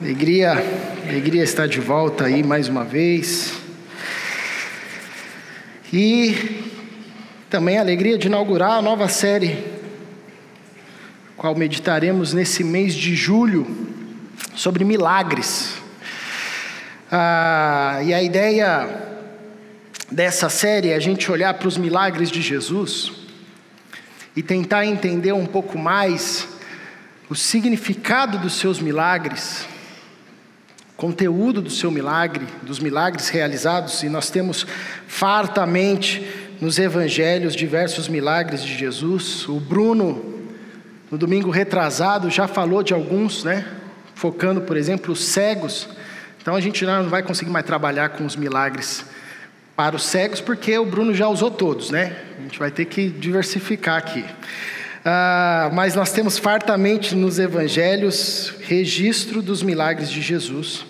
[0.00, 0.54] Alegria,
[1.08, 3.54] alegria estar de volta aí mais uma vez.
[5.92, 6.34] E
[7.48, 9.64] também a alegria de inaugurar a nova série,
[11.36, 13.64] qual meditaremos nesse mês de julho,
[14.56, 15.74] sobre milagres.
[17.10, 18.88] Ah, e a ideia
[20.10, 23.12] dessa série é a gente olhar para os milagres de Jesus
[24.34, 26.48] e tentar entender um pouco mais
[27.30, 29.72] o significado dos seus milagres
[30.96, 34.66] conteúdo do seu milagre, dos milagres realizados, e nós temos
[35.06, 36.26] fartamente
[36.60, 39.48] nos evangelhos diversos milagres de Jesus.
[39.48, 40.42] O Bruno,
[41.10, 43.66] no domingo retrasado, já falou de alguns, né?
[44.14, 45.88] Focando, por exemplo, os cegos.
[46.40, 49.04] Então a gente não vai conseguir mais trabalhar com os milagres
[49.74, 52.16] para os cegos, porque o Bruno já usou todos, né?
[52.38, 54.24] A gente vai ter que diversificar aqui.
[55.04, 60.86] Ah, mas nós temos fartamente nos evangelhos registro dos milagres de Jesus.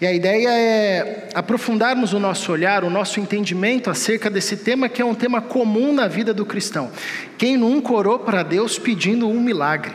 [0.00, 5.00] E a ideia é aprofundarmos o nosso olhar, o nosso entendimento acerca desse tema que
[5.00, 6.90] é um tema comum na vida do cristão.
[7.38, 9.94] Quem nunca orou para Deus pedindo um milagre?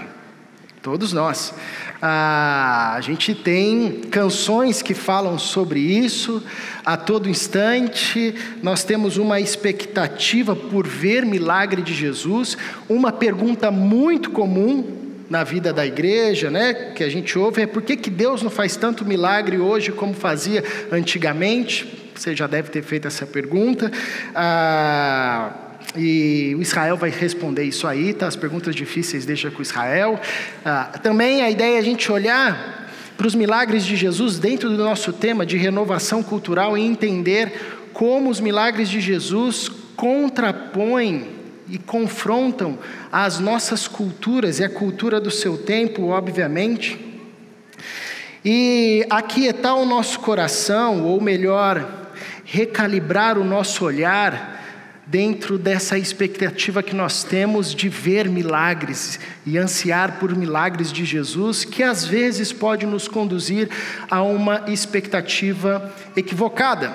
[0.87, 1.53] Todos nós.
[2.01, 6.41] Ah, a gente tem canções que falam sobre isso
[6.85, 12.57] a todo instante, nós temos uma expectativa por ver milagre de Jesus.
[12.87, 14.85] Uma pergunta muito comum
[15.29, 18.49] na vida da igreja, né, que a gente ouve, é por que, que Deus não
[18.49, 22.11] faz tanto milagre hoje como fazia antigamente?
[22.15, 23.91] Você já deve ter feito essa pergunta.
[24.33, 28.27] Ah, e o Israel vai responder isso aí, tá?
[28.27, 30.19] As perguntas difíceis deixa com Israel.
[30.65, 34.77] Ah, também a ideia é a gente olhar para os milagres de Jesus dentro do
[34.77, 41.29] nosso tema de renovação cultural e entender como os milagres de Jesus contrapõem
[41.69, 42.77] e confrontam
[43.11, 46.99] as nossas culturas e a cultura do seu tempo, obviamente.
[48.45, 52.09] E aquietar o nosso coração, ou melhor,
[52.45, 54.56] recalibrar o nosso olhar
[55.09, 61.63] dentro dessa expectativa que nós temos de ver milagres e ansiar por milagres de Jesus,
[61.63, 63.69] que às vezes pode nos conduzir
[64.11, 66.91] a uma expectativa equivocada.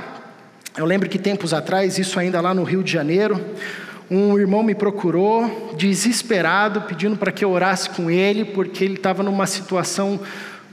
[0.76, 3.42] Eu lembro que tempos atrás, isso ainda lá no Rio de Janeiro,
[4.10, 9.22] um irmão me procurou, desesperado, pedindo para que eu orasse com ele, porque ele estava
[9.22, 10.20] numa situação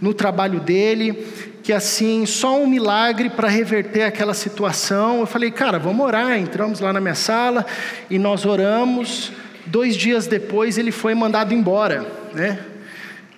[0.01, 1.25] no trabalho dele,
[1.69, 5.19] que assim, só um milagre para reverter aquela situação.
[5.19, 6.35] Eu falei, cara, vamos orar.
[6.35, 7.63] Entramos lá na minha sala
[8.09, 9.31] e nós oramos.
[9.68, 12.57] Dois dias depois ele foi mandado embora, né?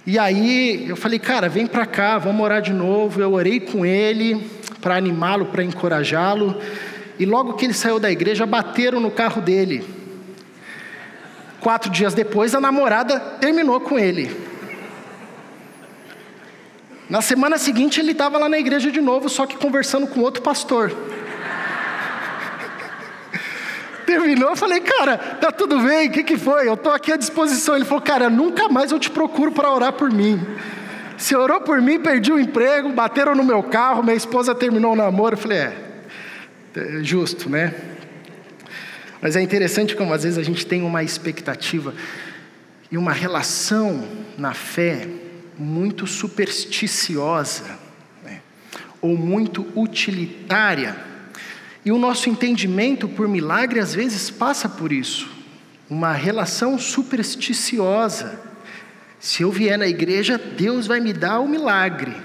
[0.08, 3.22] E aí eu falei, cara, vem para cá, vamos orar de novo.
[3.22, 4.50] Eu orei com ele
[4.80, 6.58] para animá-lo, para encorajá-lo.
[7.20, 9.84] E logo que ele saiu da igreja, bateram no carro dele.
[11.60, 14.51] Quatro dias depois, a namorada terminou com ele.
[17.12, 20.42] Na semana seguinte, ele estava lá na igreja de novo, só que conversando com outro
[20.42, 20.96] pastor.
[24.08, 26.70] Terminou, eu falei, cara, tá tudo bem, o que, que foi?
[26.70, 27.76] Eu estou aqui à disposição.
[27.76, 30.40] Ele falou, cara, nunca mais eu te procuro para orar por mim.
[31.18, 34.96] Você orou por mim, perdi o emprego, bateram no meu carro, minha esposa terminou o
[34.96, 35.34] namoro.
[35.34, 35.74] Eu falei, é,
[36.78, 37.74] é justo, né?
[39.22, 41.94] Mas é interessante como às vezes a gente tem uma expectativa
[42.90, 44.02] e uma relação
[44.38, 45.10] na fé
[45.62, 47.78] muito supersticiosa
[48.24, 48.42] né?
[49.00, 50.96] ou muito utilitária.
[51.86, 55.30] E o nosso entendimento por milagre às vezes passa por isso,
[55.90, 58.40] uma relação supersticiosa.
[59.20, 62.16] Se eu vier na igreja, Deus vai me dar o milagre.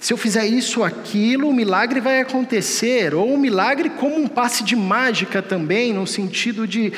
[0.00, 3.14] Se eu fizer isso ou aquilo, o milagre vai acontecer.
[3.14, 6.92] Ou o milagre como um passe de mágica também, no sentido de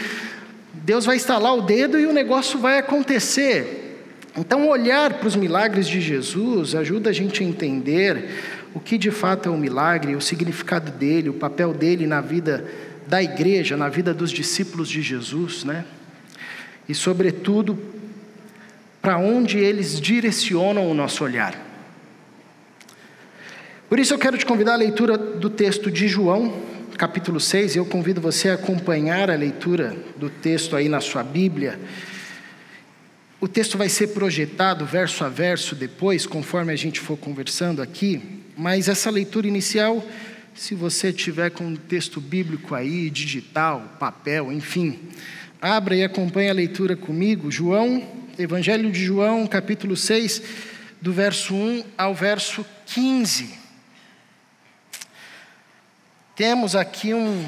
[0.73, 3.84] Deus vai estalar o dedo e o negócio vai acontecer.
[4.37, 8.31] Então, olhar para os milagres de Jesus ajuda a gente a entender
[8.75, 12.65] o que de fato é um milagre, o significado dele, o papel dele na vida
[13.07, 15.85] da igreja, na vida dos discípulos de Jesus, né?
[16.89, 17.79] E, sobretudo,
[19.01, 21.55] para onde eles direcionam o nosso olhar.
[23.89, 26.61] Por isso eu quero te convidar à leitura do texto de João,
[26.99, 31.23] capítulo 6, e eu convido você a acompanhar a leitura do texto aí na sua
[31.23, 31.79] Bíblia.
[33.45, 38.41] O texto vai ser projetado verso a verso depois, conforme a gente for conversando aqui,
[38.57, 40.03] mas essa leitura inicial,
[40.55, 44.99] se você tiver com um texto bíblico aí, digital, papel, enfim,
[45.61, 47.51] abra e acompanhe a leitura comigo.
[47.51, 48.09] João,
[48.39, 50.41] Evangelho de João, capítulo 6,
[51.03, 53.59] do verso 1 ao verso 15.
[56.35, 57.47] Temos aqui um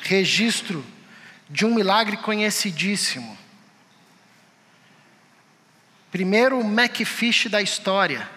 [0.00, 0.84] registro
[1.48, 3.38] de um milagre conhecidíssimo.
[6.10, 8.28] Primeiro McFish da história,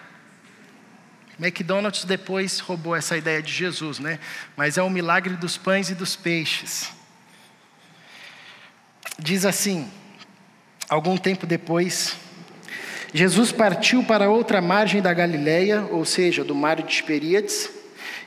[1.40, 4.20] McDonald's depois roubou essa ideia de Jesus, né?
[4.56, 6.92] Mas é o milagre dos pães e dos peixes.
[9.18, 9.90] Diz assim:
[10.88, 12.16] algum tempo depois,
[13.12, 17.70] Jesus partiu para outra margem da Galileia, ou seja, do mar de Tiberíades,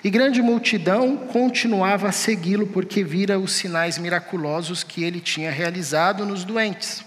[0.04, 6.26] e grande multidão continuava a segui-lo porque vira os sinais miraculosos que ele tinha realizado
[6.26, 7.07] nos doentes.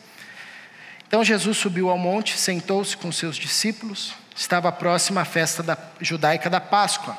[1.10, 6.48] Então Jesus subiu ao monte, sentou-se com seus discípulos, estava próxima à festa da, judaica
[6.48, 7.18] da Páscoa.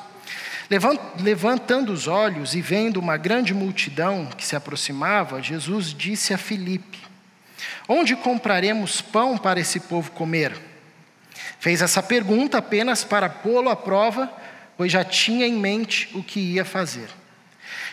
[1.19, 6.99] Levantando os olhos e vendo uma grande multidão que se aproximava, Jesus disse a Filipe:
[7.85, 10.57] Onde compraremos pão para esse povo comer?
[11.59, 14.31] Fez essa pergunta apenas para pô-lo à prova,
[14.77, 17.09] pois já tinha em mente o que ia fazer.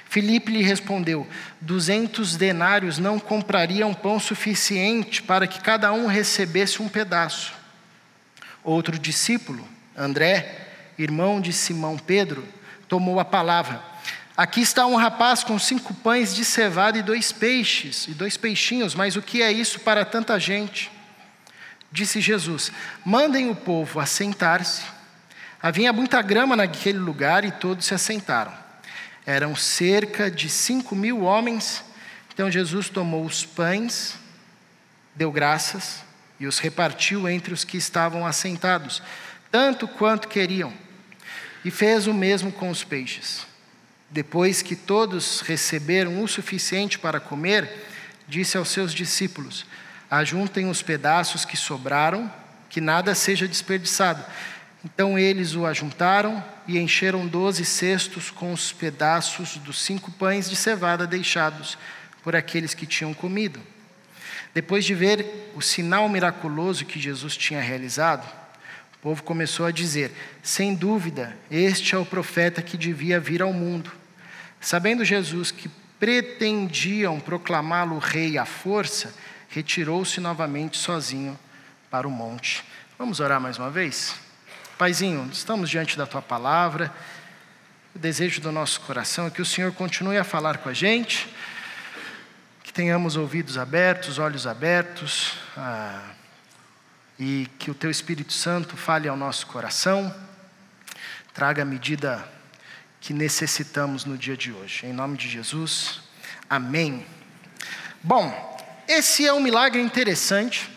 [0.08, 1.26] Filipe lhe respondeu:
[1.60, 7.52] Duzentos denários não comprariam pão suficiente para que cada um recebesse um pedaço.
[8.64, 9.66] Outro discípulo,
[9.96, 10.66] André,
[10.98, 12.46] irmão de Simão Pedro,
[12.88, 13.82] tomou a palavra.
[14.36, 18.94] Aqui está um rapaz com cinco pães de cevada e dois peixes, e dois peixinhos,
[18.94, 20.90] mas o que é isso para tanta gente?
[21.92, 22.72] Disse Jesus:
[23.04, 24.82] Mandem o povo assentar-se.
[25.60, 28.67] Havia muita grama naquele lugar e todos se assentaram.
[29.28, 31.84] Eram cerca de cinco mil homens.
[32.32, 34.14] Então Jesus tomou os pães,
[35.14, 36.02] deu graças
[36.40, 39.02] e os repartiu entre os que estavam assentados,
[39.50, 40.72] tanto quanto queriam,
[41.62, 43.46] e fez o mesmo com os peixes.
[44.08, 47.86] Depois que todos receberam o suficiente para comer,
[48.26, 49.66] disse aos seus discípulos:
[50.10, 52.32] Ajuntem os pedaços que sobraram,
[52.70, 54.24] que nada seja desperdiçado.
[54.84, 60.54] Então eles o ajuntaram e encheram doze cestos com os pedaços dos cinco pães de
[60.54, 61.76] cevada deixados
[62.22, 63.60] por aqueles que tinham comido.
[64.54, 68.24] Depois de ver o sinal miraculoso que Jesus tinha realizado,
[68.94, 73.52] o povo começou a dizer: sem dúvida, este é o profeta que devia vir ao
[73.52, 73.90] mundo.
[74.60, 79.14] Sabendo Jesus que pretendiam proclamá-lo rei à força,
[79.48, 81.38] retirou-se novamente sozinho
[81.90, 82.64] para o monte.
[82.98, 84.27] Vamos orar mais uma vez?
[84.78, 86.94] Paizinho, estamos diante da tua palavra.
[87.96, 91.28] O desejo do nosso coração é que o Senhor continue a falar com a gente,
[92.62, 95.32] que tenhamos ouvidos abertos, olhos abertos.
[95.56, 96.10] Ah,
[97.18, 100.14] e que o Teu Espírito Santo fale ao nosso coração,
[101.34, 102.24] traga a medida
[103.00, 104.86] que necessitamos no dia de hoje.
[104.86, 106.00] Em nome de Jesus,
[106.48, 107.04] amém.
[108.00, 110.70] Bom, esse é um milagre interessante,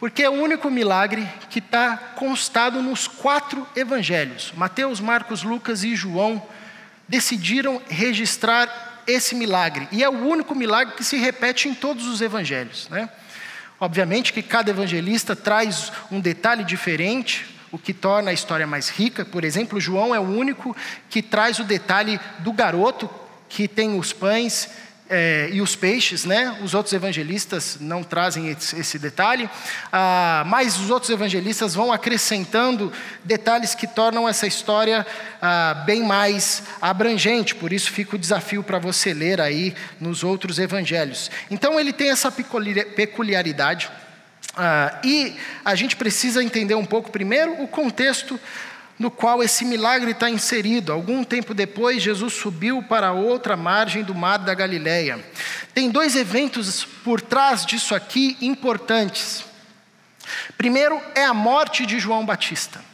[0.00, 4.50] porque é o único milagre que está constado nos quatro evangelhos.
[4.56, 6.42] Mateus, Marcos, Lucas e João
[7.06, 12.20] decidiram registrar esse milagre, e é o único milagre que se repete em todos os
[12.20, 13.08] evangelhos, né?
[13.78, 19.24] Obviamente que cada evangelista traz um detalhe diferente, o que torna a história mais rica.
[19.24, 20.76] Por exemplo, João é o único
[21.08, 23.08] que traz o detalhe do garoto
[23.48, 24.68] que tem os pães
[25.10, 26.56] é, e os peixes, né?
[26.62, 29.50] Os outros evangelistas não trazem esse, detalhe,
[29.92, 32.92] ah, mas os outros evangelistas vão acrescentando
[33.24, 35.04] detalhes que tornam essa história
[35.42, 37.56] ah, bem mais abrangente.
[37.56, 41.28] Por isso fica o desafio para você ler aí nos outros evangelhos.
[41.50, 43.90] Então ele tem essa peculiaridade.
[44.56, 48.38] Ah, e a gente precisa entender um pouco primeiro o contexto
[49.00, 50.92] no qual esse milagre está inserido.
[50.92, 55.18] Algum tempo depois, Jesus subiu para outra margem do mar da Galileia.
[55.72, 59.42] Tem dois eventos por trás disso aqui importantes.
[60.58, 62.84] Primeiro é a morte de João Batista.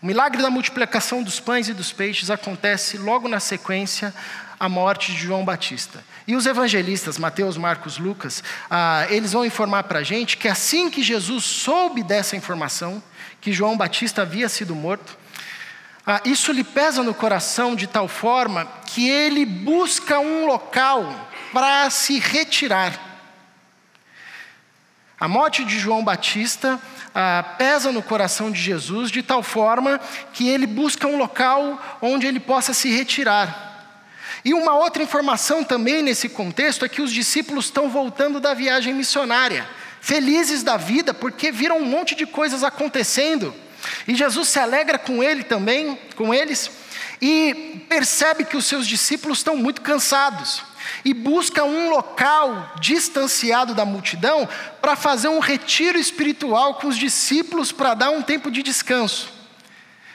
[0.00, 4.14] O milagre da multiplicação dos pães e dos peixes acontece logo na sequência
[4.58, 6.02] a morte de João Batista.
[6.26, 10.88] E os evangelistas, Mateus, Marcos, Lucas, ah, eles vão informar para a gente que assim
[10.88, 13.02] que Jesus soube dessa informação,
[13.42, 15.18] que João Batista havia sido morto,
[16.06, 21.90] ah, isso lhe pesa no coração de tal forma que ele busca um local para
[21.90, 23.10] se retirar.
[25.18, 26.80] A morte de João Batista
[27.12, 30.00] ah, pesa no coração de Jesus de tal forma
[30.32, 33.70] que ele busca um local onde ele possa se retirar.
[34.44, 38.94] E uma outra informação também nesse contexto é que os discípulos estão voltando da viagem
[38.94, 39.68] missionária
[40.02, 43.54] felizes da vida, porque viram um monte de coisas acontecendo.
[44.06, 46.70] E Jesus se alegra com ele também, com eles,
[47.20, 50.64] e percebe que os seus discípulos estão muito cansados.
[51.04, 54.48] E busca um local distanciado da multidão
[54.80, 59.32] para fazer um retiro espiritual com os discípulos para dar um tempo de descanso.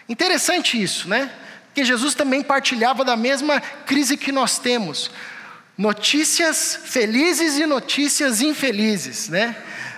[0.10, 1.32] Interessante isso, né?
[1.68, 5.10] Porque Jesus também partilhava da mesma crise que nós temos.
[5.78, 9.56] Notícias felizes e notícias infelizes, né?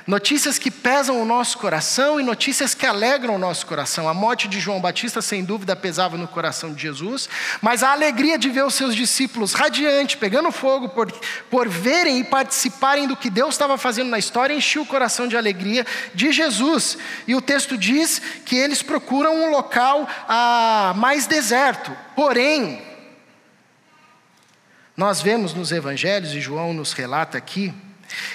[0.09, 4.09] Notícias que pesam o nosso coração e notícias que alegram o nosso coração.
[4.09, 7.29] A morte de João Batista, sem dúvida, pesava no coração de Jesus,
[7.61, 11.11] mas a alegria de ver os seus discípulos radiante, pegando fogo por,
[11.51, 15.37] por verem e participarem do que Deus estava fazendo na história, enchia o coração de
[15.37, 15.85] alegria
[16.15, 16.97] de Jesus.
[17.27, 21.95] E o texto diz que eles procuram um local ah, mais deserto.
[22.15, 22.81] Porém,
[24.97, 27.71] nós vemos nos evangelhos, e João nos relata aqui,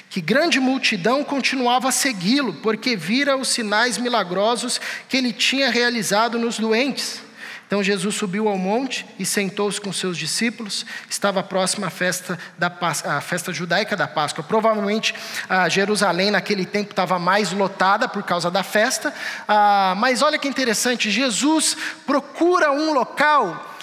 [0.09, 6.39] que grande multidão continuava a segui-lo, porque vira os sinais milagrosos que ele tinha realizado
[6.39, 7.23] nos doentes.
[7.67, 10.85] Então Jesus subiu ao monte e sentou-se com seus discípulos.
[11.09, 12.73] Estava próxima à festa, da,
[13.05, 14.45] a festa judaica da Páscoa.
[14.45, 15.15] Provavelmente
[15.49, 19.13] a Jerusalém naquele tempo estava mais lotada por causa da festa.
[19.49, 21.77] Ah, mas olha que interessante: Jesus
[22.07, 23.75] procura um local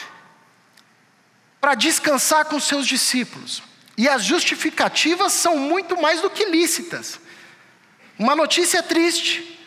[1.60, 3.62] para descansar com seus discípulos.
[4.02, 7.20] E as justificativas são muito mais do que lícitas.
[8.18, 9.60] Uma notícia triste,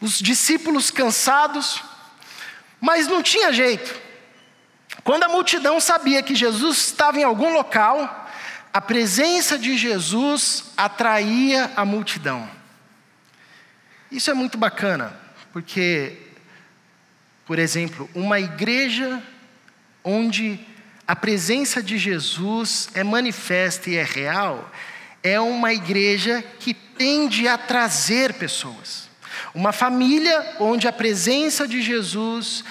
[0.00, 1.80] os discípulos cansados,
[2.80, 3.94] mas não tinha jeito.
[5.04, 8.28] Quando a multidão sabia que Jesus estava em algum local,
[8.72, 12.50] a presença de Jesus atraía a multidão.
[14.10, 15.16] Isso é muito bacana,
[15.52, 16.18] porque,
[17.46, 19.22] por exemplo, uma igreja
[20.02, 20.58] onde
[21.08, 24.70] a presença de Jesus é manifesta e é real,
[25.22, 29.08] é uma igreja que tende a trazer pessoas.
[29.54, 32.62] Uma família onde a presença de Jesus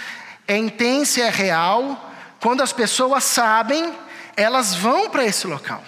[0.47, 3.91] é intensa e é real, quando as pessoas sabem,
[4.35, 5.83] elas vão para esse local.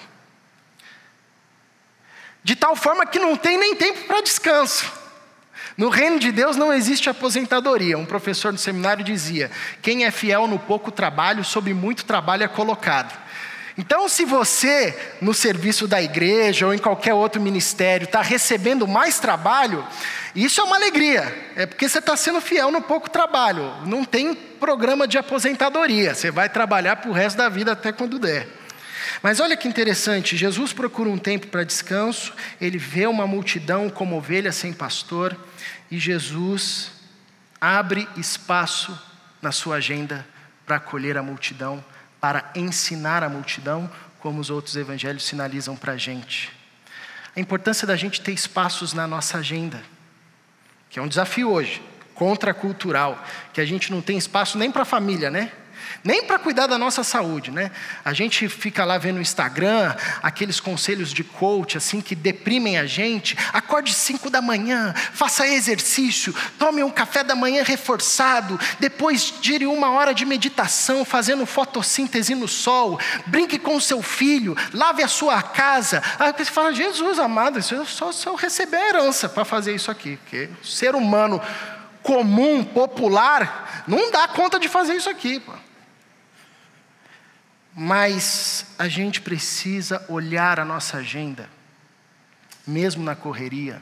[2.44, 4.92] De tal forma que não tem nem tempo para descanso.
[5.80, 7.98] No reino de Deus não existe aposentadoria.
[7.98, 9.50] Um professor do seminário dizia:
[9.82, 13.18] quem é fiel no pouco trabalho, sob muito trabalho é colocado.
[13.78, 19.20] Então, se você, no serviço da igreja ou em qualquer outro ministério, está recebendo mais
[19.20, 19.88] trabalho,
[20.36, 23.72] isso é uma alegria, é porque você está sendo fiel no pouco trabalho.
[23.86, 28.20] Não tem programa de aposentadoria, você vai trabalhar para o resto da vida até quando
[28.20, 28.59] der.
[29.22, 34.16] Mas olha que interessante, Jesus procura um tempo para descanso, ele vê uma multidão como
[34.16, 35.36] ovelha sem pastor,
[35.92, 36.92] e Jesus
[37.60, 38.98] abre espaço
[39.42, 40.26] na sua agenda
[40.66, 41.84] para acolher a multidão,
[42.22, 46.52] para ensinar a multidão, como os outros evangelhos sinalizam para a gente.
[47.36, 49.82] A importância da gente ter espaços na nossa agenda,
[50.90, 51.82] que é um desafio hoje,
[52.14, 53.24] contracultural,
[53.54, 55.52] que a gente não tem espaço nem para a família, né?
[56.04, 57.72] Nem para cuidar da nossa saúde, né?
[58.04, 62.86] A gente fica lá vendo no Instagram aqueles conselhos de coach assim que deprimem a
[62.86, 63.38] gente.
[63.54, 69.92] Acorde 5 da manhã, faça exercício, tome um café da manhã reforçado, depois tire uma
[69.92, 75.42] hora de meditação fazendo fotossíntese no sol, brinque com o seu filho, lave a sua
[75.42, 76.02] casa.
[76.18, 79.92] Aí você fala, Jesus amado, isso só se eu receber a herança para fazer isso
[79.92, 81.42] aqui, porque ser humano
[82.02, 85.40] comum, popular, não dá conta de fazer isso aqui.
[85.40, 85.52] Pô.
[87.82, 91.50] Mas a gente precisa olhar a nossa agenda,
[92.68, 93.82] mesmo na correria,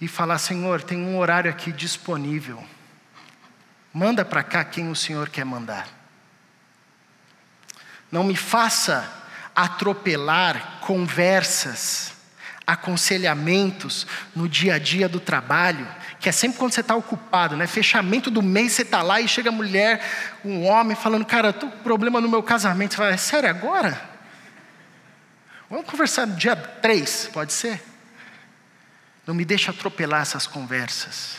[0.00, 2.60] e falar: Senhor, tem um horário aqui disponível,
[3.94, 5.86] manda para cá quem o Senhor quer mandar.
[8.10, 9.08] Não me faça
[9.54, 12.14] atropelar conversas,
[12.66, 15.86] aconselhamentos no dia a dia do trabalho
[16.20, 17.66] que é sempre quando você está ocupado, né?
[17.66, 20.04] Fechamento do mês, você está lá e chega a mulher,
[20.44, 22.92] um homem, falando, cara, estou com problema no meu casamento.
[22.92, 23.98] Você fala, é sério agora?
[25.70, 27.82] Vamos conversar no dia 3, pode ser?
[29.26, 31.38] Não me deixe atropelar essas conversas.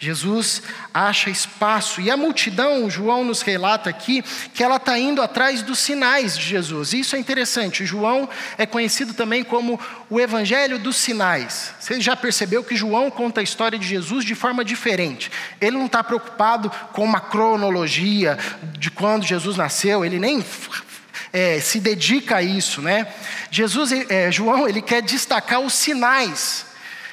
[0.00, 0.62] Jesus
[0.94, 4.22] acha espaço, e a multidão, João nos relata aqui,
[4.54, 6.94] que ela está indo atrás dos sinais de Jesus.
[6.94, 7.84] Isso é interessante.
[7.84, 8.26] João
[8.56, 9.78] é conhecido também como
[10.08, 11.74] o Evangelho dos Sinais.
[11.78, 15.30] Você já percebeu que João conta a história de Jesus de forma diferente.
[15.60, 18.38] Ele não está preocupado com uma cronologia
[18.78, 20.42] de quando Jesus nasceu, ele nem
[21.30, 23.06] é, se dedica a isso, né?
[23.50, 26.64] Jesus, é, João, ele quer destacar os sinais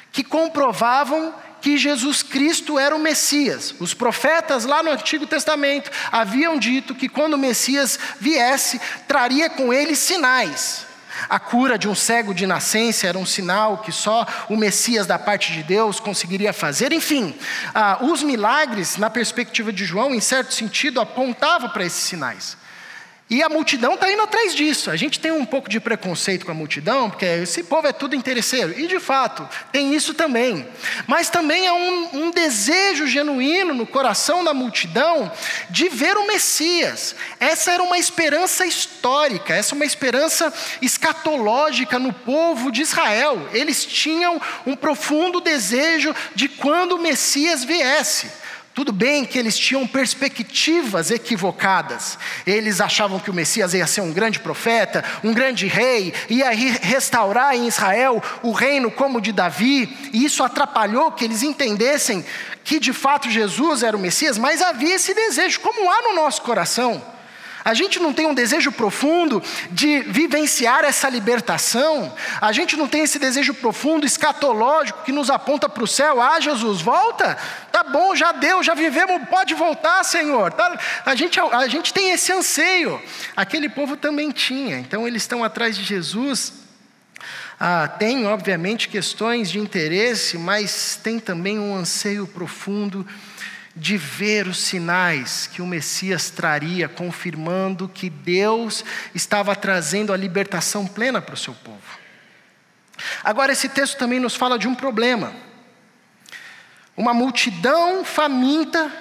[0.10, 3.74] que comprovavam que Jesus Cristo era o Messias.
[3.80, 9.74] Os profetas lá no Antigo Testamento haviam dito que quando o Messias viesse, traria com
[9.74, 10.86] ele sinais.
[11.30, 15.18] A cura de um cego de nascença era um sinal que só o Messias da
[15.18, 16.94] parte de Deus conseguiria fazer.
[16.94, 17.36] Enfim,
[17.74, 22.56] ah, os milagres, na perspectiva de João, em certo sentido, apontavam para esses sinais.
[23.30, 24.90] E a multidão está indo atrás disso.
[24.90, 28.16] A gente tem um pouco de preconceito com a multidão, porque esse povo é tudo
[28.16, 28.74] interesseiro.
[28.80, 30.66] E de fato, tem isso também.
[31.06, 35.30] Mas também há um, um desejo genuíno no coração da multidão
[35.70, 37.16] de ver o Messias.
[37.38, 43.50] Essa era uma esperança histórica, essa é uma esperança escatológica no povo de Israel.
[43.52, 48.47] Eles tinham um profundo desejo de quando o Messias viesse.
[48.78, 52.16] Tudo bem que eles tinham perspectivas equivocadas.
[52.46, 57.56] Eles achavam que o Messias ia ser um grande profeta, um grande rei, ia restaurar
[57.56, 62.24] em Israel o reino como de Davi, e isso atrapalhou que eles entendessem
[62.64, 66.44] que de fato Jesus era o Messias, mas havia esse desejo, como há no nosso
[66.44, 67.17] coração.
[67.68, 72.16] A gente não tem um desejo profundo de vivenciar essa libertação.
[72.40, 76.22] A gente não tem esse desejo profundo, escatológico, que nos aponta para o céu.
[76.22, 77.38] Ah, Jesus, volta.
[77.70, 80.54] Tá bom, já deu, já vivemos, pode voltar, Senhor.
[80.54, 83.02] Tá, a, gente, a gente tem esse anseio.
[83.36, 84.80] Aquele povo também tinha.
[84.80, 86.54] Então eles estão atrás de Jesus.
[87.60, 93.06] Ah, tem, obviamente, questões de interesse, mas tem também um anseio profundo
[93.78, 100.88] de ver os sinais que o Messias traria, confirmando que Deus estava trazendo a libertação
[100.88, 102.00] plena para o seu povo.
[103.24, 105.32] Agora, esse texto também nos fala de um problema.
[106.96, 108.92] Uma multidão faminta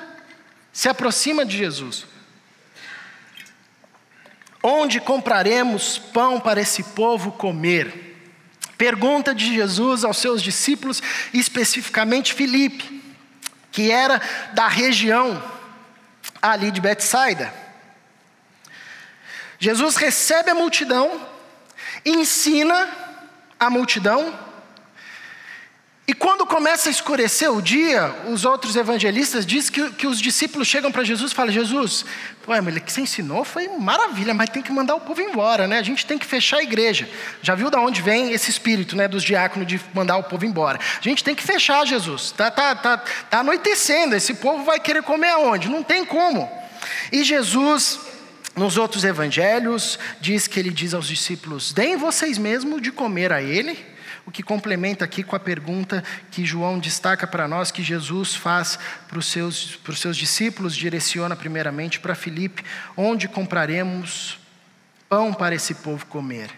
[0.70, 2.06] se aproxima de Jesus.
[4.62, 8.04] Onde compraremos pão para esse povo comer?
[8.76, 11.02] Pergunta de Jesus aos seus discípulos,
[11.32, 12.95] especificamente Filipe
[13.76, 14.22] que era
[14.54, 15.42] da região
[16.40, 17.52] ali de Betsaida.
[19.58, 21.20] Jesus recebe a multidão,
[22.02, 22.88] ensina
[23.60, 24.32] a multidão,
[26.08, 30.68] e quando começa a escurecer o dia, os outros evangelistas dizem que, que os discípulos
[30.68, 32.04] chegam para Jesus e falam: Jesus,
[32.46, 35.66] ué, mas o que você ensinou foi maravilha, mas tem que mandar o povo embora,
[35.66, 35.80] né?
[35.80, 37.08] A gente tem que fechar a igreja.
[37.42, 40.78] Já viu de onde vem esse espírito né, dos diáconos de mandar o povo embora?
[40.78, 42.26] A gente tem que fechar, Jesus.
[42.26, 45.68] Está tá, tá, tá anoitecendo, esse povo vai querer comer aonde?
[45.68, 46.48] Não tem como.
[47.10, 47.98] E Jesus
[48.54, 53.42] nos outros evangelhos, diz que ele diz aos discípulos: deem vocês mesmos de comer a
[53.42, 53.95] ele
[54.26, 56.02] o que complementa aqui com a pergunta
[56.32, 62.00] que João destaca para nós, que Jesus faz para os seus, seus discípulos, direciona primeiramente
[62.00, 62.64] para Filipe:
[62.96, 64.38] onde compraremos
[65.08, 66.50] pão para esse povo comer?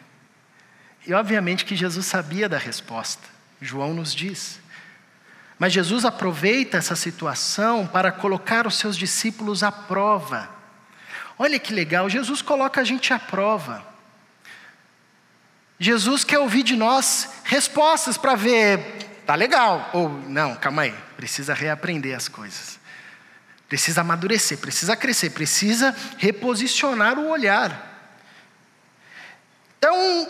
[1.07, 3.23] E obviamente que Jesus sabia da resposta,
[3.61, 4.59] João nos diz.
[5.59, 10.49] Mas Jesus aproveita essa situação para colocar os seus discípulos à prova.
[11.39, 13.85] Olha que legal, Jesus coloca a gente à prova.
[15.79, 21.55] Jesus quer ouvir de nós respostas para ver, tá legal, ou não, calma aí, precisa
[21.55, 22.79] reaprender as coisas.
[23.69, 27.87] Precisa amadurecer, precisa crescer, precisa reposicionar o olhar.
[29.79, 30.29] Então,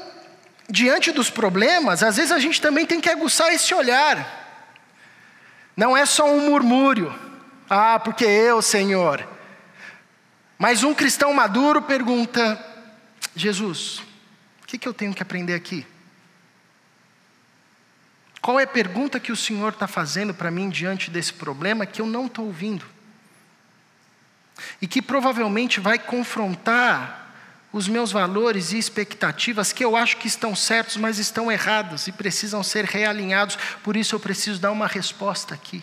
[0.68, 4.36] diante dos problemas, às vezes a gente também tem que aguçar esse olhar.
[5.76, 7.16] Não é só um murmúrio,
[7.70, 9.26] ah, porque eu, Senhor.
[10.58, 12.62] Mas um cristão maduro pergunta:
[13.36, 14.02] Jesus,
[14.68, 15.86] que, que eu tenho que aprender aqui?
[18.42, 22.02] Qual é a pergunta que o Senhor está fazendo para mim diante desse problema que
[22.02, 22.84] eu não estou ouvindo?
[24.80, 27.32] E que provavelmente vai confrontar
[27.72, 32.12] os meus valores e expectativas que eu acho que estão certos, mas estão errados e
[32.12, 33.56] precisam ser realinhados.
[33.82, 35.82] Por isso eu preciso dar uma resposta aqui.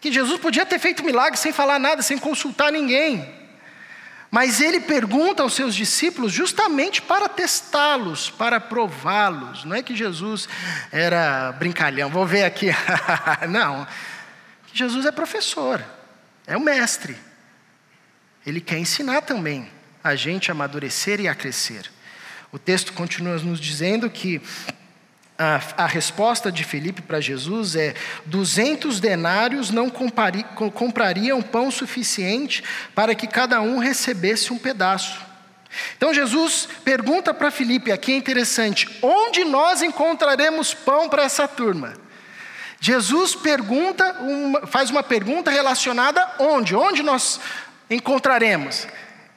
[0.00, 3.39] Que Jesus podia ter feito milagre sem falar nada, sem consultar ninguém.
[4.30, 9.64] Mas ele pergunta aos seus discípulos justamente para testá-los, para prová-los.
[9.64, 10.48] Não é que Jesus
[10.92, 12.68] era brincalhão, vou ver aqui.
[13.50, 13.86] Não.
[14.72, 15.84] Jesus é professor,
[16.46, 17.16] é o mestre.
[18.46, 19.68] Ele quer ensinar também
[20.02, 21.90] a gente a amadurecer e a crescer.
[22.52, 24.40] O texto continua nos dizendo que
[25.40, 27.94] a, a resposta de Felipe para Jesus é:
[28.26, 32.62] 200 denários não compari, comprariam pão suficiente
[32.94, 35.18] para que cada um recebesse um pedaço.
[35.96, 41.94] Então Jesus pergunta para Felipe, aqui é interessante: onde nós encontraremos pão para essa turma?
[42.78, 46.76] Jesus pergunta, uma, faz uma pergunta relacionada onde?
[46.76, 47.40] Onde nós
[47.88, 48.86] encontraremos?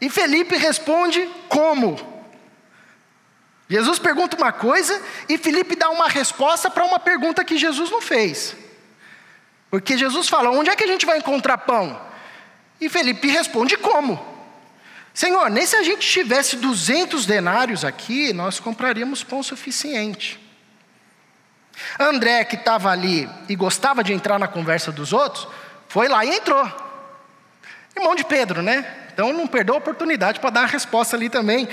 [0.01, 2.12] E Felipe responde: como?
[3.73, 7.99] Jesus pergunta uma coisa e Felipe dá uma resposta para uma pergunta que Jesus não
[7.99, 8.55] fez.
[9.71, 11.99] Porque Jesus fala: onde é que a gente vai encontrar pão?
[12.79, 14.23] E Felipe responde: como?
[15.11, 20.39] Senhor, nem se a gente tivesse 200 denários aqui, nós compraríamos pão suficiente.
[21.99, 25.47] André, que estava ali e gostava de entrar na conversa dos outros,
[25.87, 26.71] foi lá e entrou.
[27.95, 29.07] Irmão de Pedro, né?
[29.11, 31.67] Então não perdeu a oportunidade para dar a resposta ali também.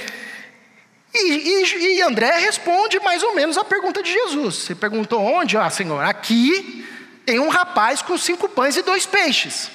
[1.13, 4.57] E, e, e, André responde mais ou menos a pergunta de Jesus.
[4.57, 5.57] Você perguntou onde?
[5.57, 6.87] Ah, Senhor, aqui
[7.27, 9.71] tem um rapaz com cinco pães e dois peixes.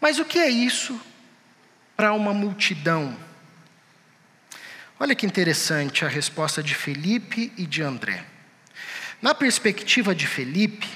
[0.00, 1.00] Mas o que é isso
[1.96, 3.16] para uma multidão?
[4.98, 8.24] Olha que interessante a resposta de Felipe e de André.
[9.22, 10.88] Na perspectiva de Felipe,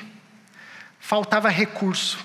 [0.98, 2.18] faltava recurso.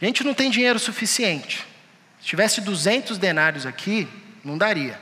[0.00, 1.64] A gente não tem dinheiro suficiente.
[2.20, 4.08] Se tivesse 200 denários aqui,
[4.46, 5.00] não daria.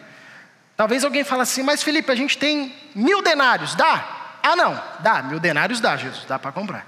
[0.77, 4.39] Talvez alguém fale assim, mas Felipe, a gente tem mil denários, dá?
[4.43, 6.87] Ah, não, dá, mil denários dá, Jesus, dá para comprar.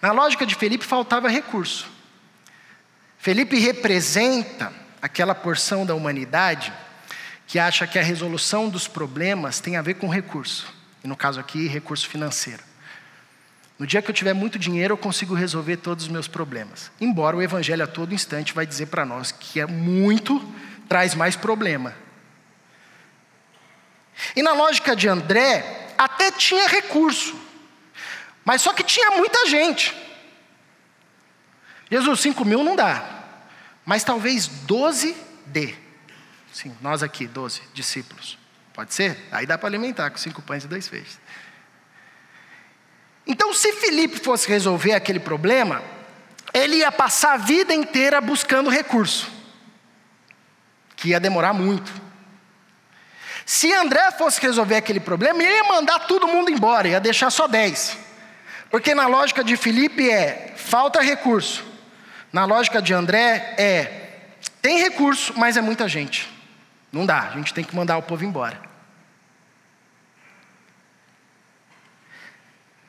[0.00, 1.88] Na lógica de Felipe, faltava recurso.
[3.18, 6.72] Felipe representa aquela porção da humanidade
[7.46, 10.72] que acha que a resolução dos problemas tem a ver com recurso,
[11.04, 12.62] e no caso aqui, recurso financeiro.
[13.78, 16.90] No dia que eu tiver muito dinheiro, eu consigo resolver todos os meus problemas.
[17.00, 20.40] Embora o Evangelho a todo instante vai dizer para nós que é muito,
[20.88, 21.94] traz mais problema.
[24.36, 27.34] E na lógica de André, até tinha recurso,
[28.44, 29.94] mas só que tinha muita gente.
[31.90, 33.04] Jesus, 5 mil não dá.
[33.84, 35.16] Mas talvez 12
[35.46, 35.74] dê.
[36.52, 38.38] Sim, nós aqui, 12 discípulos.
[38.72, 39.18] Pode ser?
[39.30, 41.18] Aí dá para alimentar com cinco pães e dois peixes.
[43.26, 45.82] Então, se Felipe fosse resolver aquele problema,
[46.52, 49.30] ele ia passar a vida inteira buscando recurso,
[51.02, 51.92] que ia demorar muito.
[53.44, 57.48] Se André fosse resolver aquele problema, ele ia mandar todo mundo embora, ia deixar só
[57.48, 57.98] dez.
[58.70, 61.64] Porque na lógica de Felipe é: falta recurso.
[62.32, 64.20] Na lógica de André, é:
[64.62, 66.30] tem recurso, mas é muita gente.
[66.92, 68.60] Não dá, a gente tem que mandar o povo embora.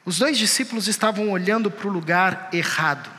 [0.05, 3.09] Os dois discípulos estavam olhando para o lugar errado.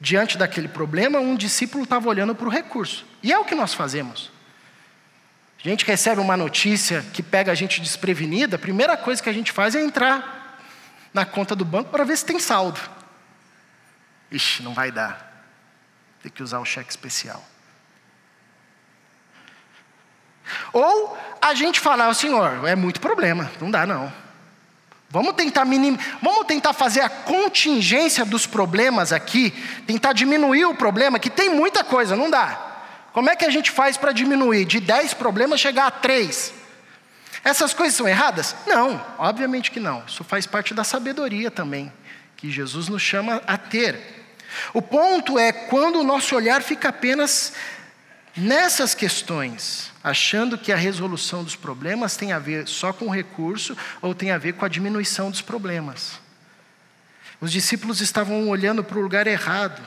[0.00, 3.06] Diante daquele problema, um discípulo estava olhando para o recurso.
[3.22, 4.30] E é o que nós fazemos.
[5.58, 9.32] A gente recebe uma notícia que pega a gente desprevenida, a primeira coisa que a
[9.32, 10.60] gente faz é entrar
[11.12, 12.78] na conta do banco para ver se tem saldo.
[14.30, 15.44] Ixi, não vai dar.
[16.22, 17.42] Tem que usar o cheque especial.
[20.72, 24.12] Ou a gente falar, Senhor, é muito problema, não dá não.
[25.08, 25.98] Vamos tentar minim...
[26.20, 29.50] vamos tentar fazer a contingência dos problemas aqui,
[29.86, 32.74] tentar diminuir o problema, que tem muita coisa, não dá.
[33.12, 36.52] Como é que a gente faz para diminuir de 10 problemas chegar a 3?
[37.42, 38.56] Essas coisas são erradas?
[38.66, 40.02] Não, obviamente que não.
[40.06, 41.92] Isso faz parte da sabedoria também,
[42.36, 44.26] que Jesus nos chama a ter.
[44.74, 47.52] O ponto é quando o nosso olhar fica apenas
[48.36, 53.76] nessas questões, achando que a resolução dos problemas tem a ver só com o recurso
[54.00, 56.20] ou tem a ver com a diminuição dos problemas.
[57.40, 59.82] Os discípulos estavam olhando para o lugar errado,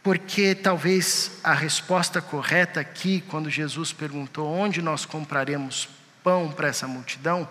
[0.00, 5.88] porque talvez a resposta correta aqui, quando Jesus perguntou onde nós compraremos
[6.22, 7.48] pão para essa multidão,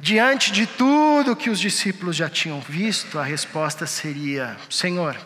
[0.00, 5.16] Diante de tudo que os discípulos já tinham visto, a resposta seria: Senhor,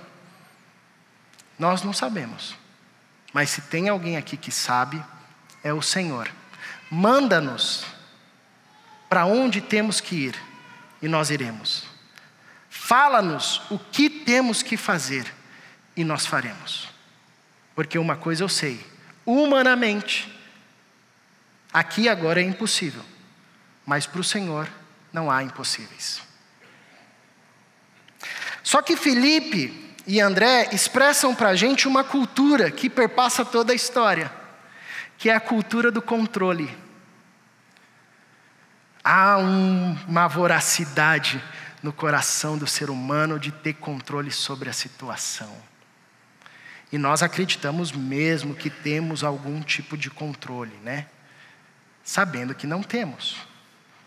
[1.59, 2.55] nós não sabemos,
[3.33, 5.03] mas se tem alguém aqui que sabe,
[5.63, 6.31] é o Senhor.
[6.91, 7.85] Manda-nos
[9.09, 10.37] para onde temos que ir
[11.01, 11.85] e nós iremos.
[12.71, 15.33] Fala-nos o que temos que fazer
[15.97, 16.89] e nós faremos.
[17.75, 18.85] Porque uma coisa eu sei,
[19.25, 20.33] humanamente,
[21.73, 23.05] aqui agora é impossível
[23.87, 24.69] mas para o Senhor
[25.13, 26.21] não há impossíveis.
[28.65, 33.77] Só que Felipe e André expressam para a gente uma cultura que perpassa toda a
[33.77, 34.31] história,
[35.19, 36.71] que é a cultura do controle.
[39.03, 41.43] Há um, uma voracidade
[41.83, 45.57] no coração do ser humano de ter controle sobre a situação.
[46.93, 51.07] E nós acreditamos mesmo que temos algum tipo de controle, né?
[52.05, 53.37] Sabendo que não temos.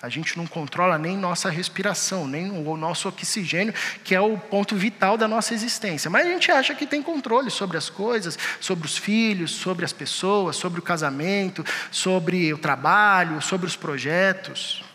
[0.01, 4.73] A gente não controla nem nossa respiração, nem o nosso oxigênio, que é o ponto
[4.73, 6.09] vital da nossa existência.
[6.09, 9.91] Mas a gente acha que tem controle sobre as coisas, sobre os filhos, sobre as
[9.91, 14.85] pessoas, sobre o casamento, sobre o trabalho, sobre os projetos.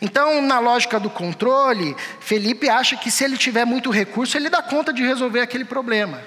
[0.00, 4.60] Então, na lógica do controle, Felipe acha que se ele tiver muito recurso, ele dá
[4.60, 6.20] conta de resolver aquele problema.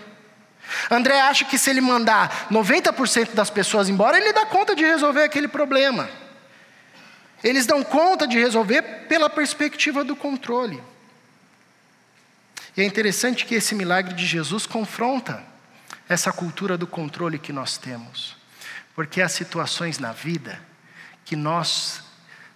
[0.90, 5.24] André acha que se ele mandar 90% das pessoas embora, ele dá conta de resolver
[5.24, 6.21] aquele problema.
[7.44, 10.82] Eles dão conta de resolver pela perspectiva do controle.
[12.76, 15.44] E é interessante que esse milagre de Jesus confronta
[16.08, 18.38] essa cultura do controle que nós temos.
[18.96, 20.60] Porque há situações na vida
[21.26, 22.04] que nós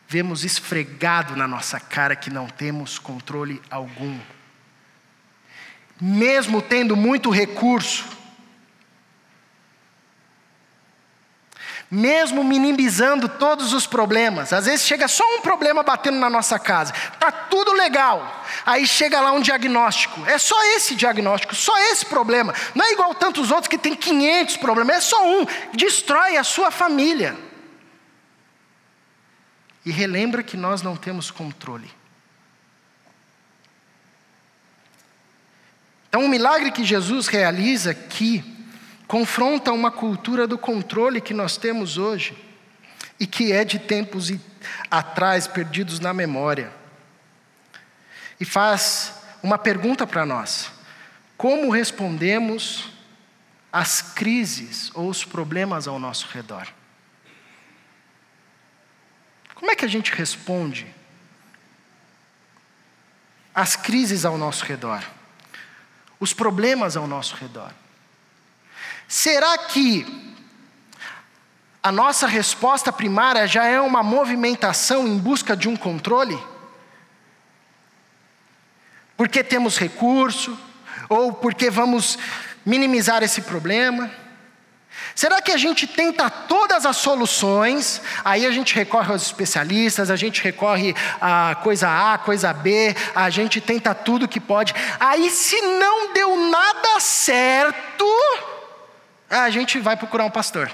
[0.07, 4.19] vemos esfregado na nossa cara que não temos controle algum
[5.99, 8.05] mesmo tendo muito recurso,
[11.95, 14.51] mesmo minimizando todos os problemas.
[14.51, 18.43] Às vezes chega só um problema batendo na nossa casa, tá tudo legal.
[18.65, 20.21] Aí chega lá um diagnóstico.
[20.25, 22.53] É só esse diagnóstico, só esse problema.
[22.75, 25.45] Não é igual tantos outros que tem 500 problemas, é só um.
[25.73, 27.37] Destrói a sua família.
[29.85, 31.89] E relembra que nós não temos controle.
[36.09, 38.54] Então, o milagre que Jesus realiza aqui
[39.07, 42.35] confronta uma cultura do controle que nós temos hoje
[43.19, 44.31] e que é de tempos
[44.89, 46.71] atrás perdidos na memória.
[48.39, 50.71] E faz uma pergunta para nós:
[51.37, 52.91] como respondemos
[53.71, 56.67] às crises ou os problemas ao nosso redor?
[59.53, 60.85] Como é que a gente responde
[63.53, 65.01] às crises ao nosso redor?
[66.19, 67.71] Os problemas ao nosso redor?
[69.07, 70.05] Será que
[71.81, 76.37] a nossa resposta primária já é uma movimentação em busca de um controle?
[79.15, 80.57] Porque temos recurso,
[81.07, 82.17] ou porque vamos
[82.65, 84.11] minimizar esse problema?
[85.13, 90.15] Será que a gente tenta todas as soluções, aí a gente recorre aos especialistas, a
[90.15, 95.61] gente recorre a coisa A, coisa B, a gente tenta tudo que pode, aí se
[95.61, 98.05] não deu nada certo,
[99.29, 100.71] ah, a gente vai procurar um pastor.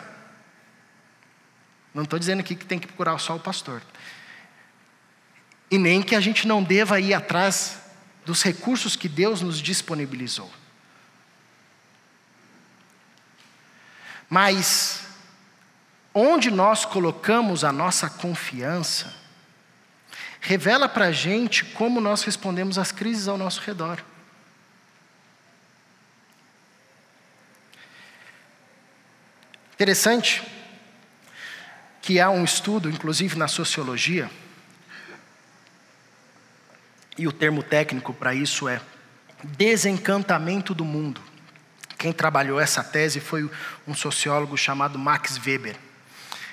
[1.94, 3.82] Não estou dizendo aqui que tem que procurar só o pastor.
[5.70, 7.80] E nem que a gente não deva ir atrás
[8.26, 10.52] dos recursos que Deus nos disponibilizou.
[14.30, 15.04] Mas,
[16.14, 19.14] onde nós colocamos a nossa confiança,
[20.40, 24.02] revela para a gente como nós respondemos às crises ao nosso redor.
[29.82, 30.44] Interessante
[32.04, 34.30] que há um estudo, inclusive na sociologia,
[37.18, 38.80] e o termo técnico para isso é
[39.44, 41.20] desencantamento do mundo.
[41.98, 43.50] Quem trabalhou essa tese foi
[43.88, 45.76] um sociólogo chamado Max Weber.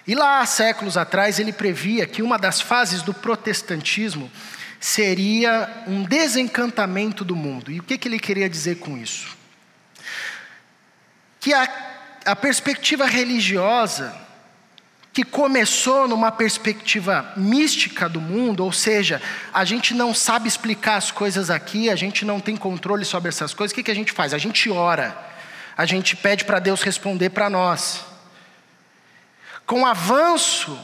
[0.07, 4.33] E lá, séculos atrás, ele previa que uma das fases do protestantismo
[4.81, 7.71] seria um desencantamento do mundo.
[7.71, 9.37] E o que, que ele queria dizer com isso?
[11.39, 11.98] Que a
[12.29, 14.15] a perspectiva religiosa,
[15.15, 19.21] que começou numa perspectiva mística do mundo, ou seja,
[19.53, 23.55] a gente não sabe explicar as coisas aqui, a gente não tem controle sobre essas
[23.55, 24.35] coisas, o que, que a gente faz?
[24.35, 25.17] A gente ora,
[25.75, 28.05] a gente pede para Deus responder para nós.
[29.67, 30.79] Com o avanço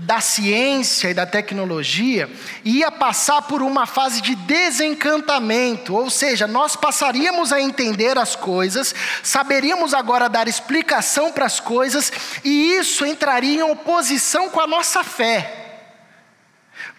[0.00, 2.30] da ciência e da tecnologia
[2.64, 8.94] ia passar por uma fase de desencantamento, ou seja, nós passaríamos a entender as coisas,
[9.24, 12.12] saberíamos agora dar explicação para as coisas,
[12.44, 15.80] e isso entraria em oposição com a nossa fé.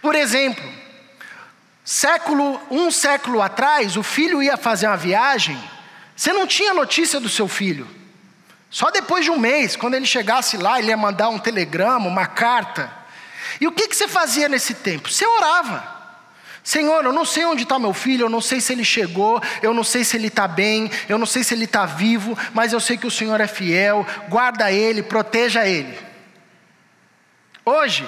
[0.02, 0.70] Por exemplo,
[1.86, 5.58] século um século atrás, o filho ia fazer uma viagem,
[6.14, 7.99] você não tinha notícia do seu filho.
[8.70, 12.28] Só depois de um mês, quando ele chegasse lá, ele ia mandar um telegrama, uma
[12.28, 12.92] carta.
[13.60, 15.10] E o que, que você fazia nesse tempo?
[15.10, 15.98] Você orava.
[16.64, 19.74] Senhor, eu não sei onde está meu filho, eu não sei se ele chegou, eu
[19.74, 22.80] não sei se ele está bem, eu não sei se ele está vivo, mas eu
[22.80, 25.98] sei que o Senhor é fiel, guarda ele, proteja ele.
[27.66, 28.08] Hoje,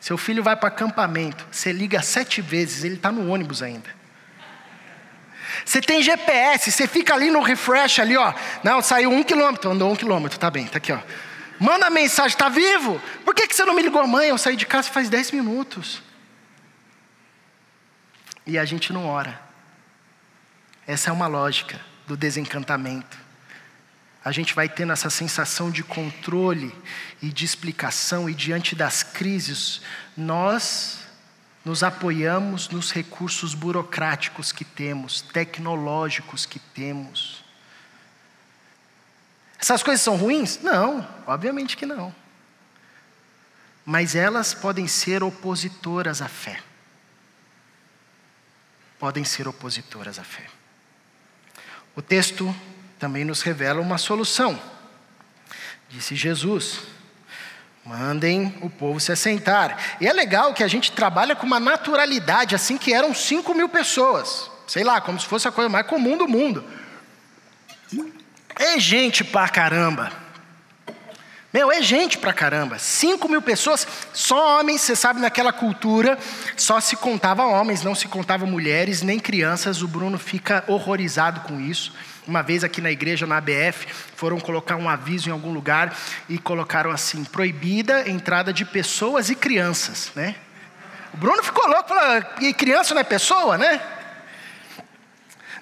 [0.00, 4.01] seu filho vai para acampamento, você liga sete vezes, ele está no ônibus ainda.
[5.64, 8.32] Você tem GPS, você fica ali no refresh ali, ó.
[8.62, 10.98] Não, saiu um quilômetro, andou um quilômetro, tá bem, tá aqui, ó.
[11.58, 13.00] Manda mensagem, está vivo?
[13.24, 14.28] Por que, que você não me ligou, mãe?
[14.28, 16.02] Eu saí de casa faz dez minutos.
[18.44, 19.40] E a gente não ora.
[20.86, 23.16] Essa é uma lógica do desencantamento.
[24.24, 26.74] A gente vai tendo essa sensação de controle
[27.20, 29.80] e de explicação, e diante das crises,
[30.16, 31.01] nós
[31.64, 37.44] nos apoiamos nos recursos burocráticos que temos, tecnológicos que temos.
[39.58, 40.60] Essas coisas são ruins?
[40.60, 42.12] Não, obviamente que não.
[43.84, 46.60] Mas elas podem ser opositoras à fé.
[48.98, 50.46] Podem ser opositoras à fé.
[51.94, 52.54] O texto
[52.98, 54.60] também nos revela uma solução.
[55.88, 56.80] Disse Jesus:
[57.84, 59.76] Mandem o povo se assentar.
[60.00, 63.68] E é legal que a gente trabalha com uma naturalidade, assim que eram 5 mil
[63.68, 64.50] pessoas.
[64.68, 66.64] Sei lá, como se fosse a coisa mais comum do mundo.
[68.56, 70.12] É gente pra caramba.
[71.52, 72.78] Meu, é gente pra caramba.
[72.78, 76.18] 5 mil pessoas, só homens, você sabe, naquela cultura,
[76.56, 79.82] só se contava homens, não se contava mulheres, nem crianças.
[79.82, 81.92] O Bruno fica horrorizado com isso.
[82.26, 85.96] Uma vez aqui na igreja, na ABF, foram colocar um aviso em algum lugar
[86.28, 90.36] e colocaram assim: proibida entrada de pessoas e crianças, né?
[91.12, 93.80] O Bruno ficou louco, falou: e criança não é pessoa, né?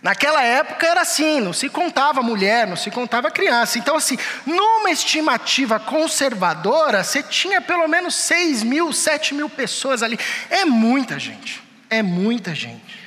[0.03, 3.79] Naquela época era assim, não se contava mulher, não se contava criança.
[3.79, 10.19] Então, assim, numa estimativa conservadora, você tinha pelo menos 6 mil, 7 mil pessoas ali.
[10.49, 13.00] É muita gente, é muita gente.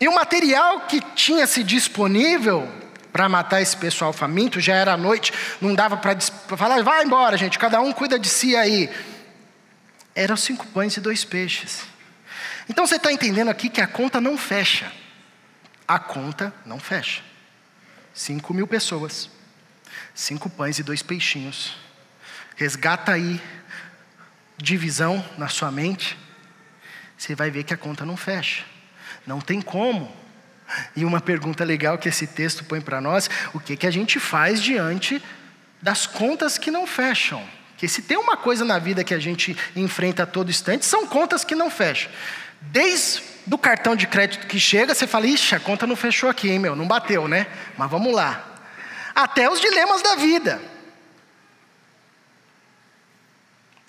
[0.00, 2.68] E o material que tinha-se disponível
[3.12, 6.20] para matar esse pessoal faminto, já era noite, não dava para
[6.56, 8.88] falar, vai embora, gente, cada um cuida de si aí.
[10.14, 11.82] Eram cinco pães e dois peixes.
[12.68, 14.92] Então você está entendendo aqui que a conta não fecha
[15.88, 17.22] a conta não fecha.
[18.12, 19.30] Cinco mil pessoas,
[20.14, 21.78] cinco pães e dois peixinhos.
[22.56, 23.40] Resgata aí
[24.58, 26.18] divisão na sua mente,
[27.16, 28.64] você vai ver que a conta não fecha.
[29.28, 30.10] Não tem como.
[30.96, 34.18] E uma pergunta legal que esse texto põe para nós: o que, que a gente
[34.18, 35.22] faz diante
[35.82, 37.46] das contas que não fecham?
[37.76, 41.06] Que se tem uma coisa na vida que a gente enfrenta a todo instante, são
[41.06, 42.10] contas que não fecham.
[42.58, 46.50] Desde do cartão de crédito que chega, você fala, ixi, a conta não fechou aqui,
[46.50, 47.46] hein, meu, não bateu, né?
[47.76, 48.44] Mas vamos lá.
[49.14, 50.58] Até os dilemas da vida.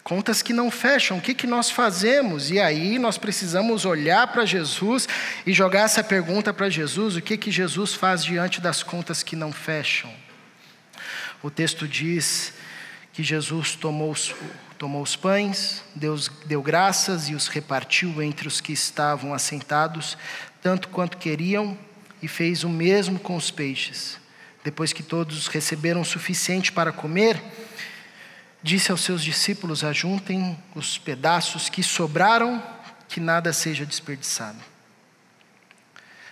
[0.09, 2.49] Contas que não fecham, o que, que nós fazemos?
[2.49, 5.07] E aí nós precisamos olhar para Jesus
[5.45, 9.35] e jogar essa pergunta para Jesus: o que, que Jesus faz diante das contas que
[9.35, 10.11] não fecham?
[11.43, 12.55] O texto diz
[13.13, 14.15] que Jesus tomou
[14.79, 20.17] tomou os pães, Deus deu graças e os repartiu entre os que estavam assentados,
[20.59, 21.77] tanto quanto queriam,
[22.19, 24.17] e fez o mesmo com os peixes.
[24.63, 27.39] Depois que todos receberam o suficiente para comer,
[28.61, 32.63] disse aos seus discípulos: Ajuntem os pedaços que sobraram,
[33.07, 34.59] que nada seja desperdiçado.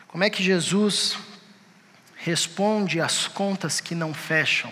[0.07, 1.17] Como é que Jesus
[2.15, 4.71] responde às contas que não fecham?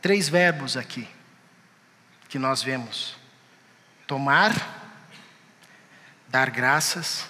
[0.00, 1.08] três verbos aqui
[2.28, 3.16] que nós vemos:
[4.06, 4.52] tomar,
[6.28, 7.26] dar graças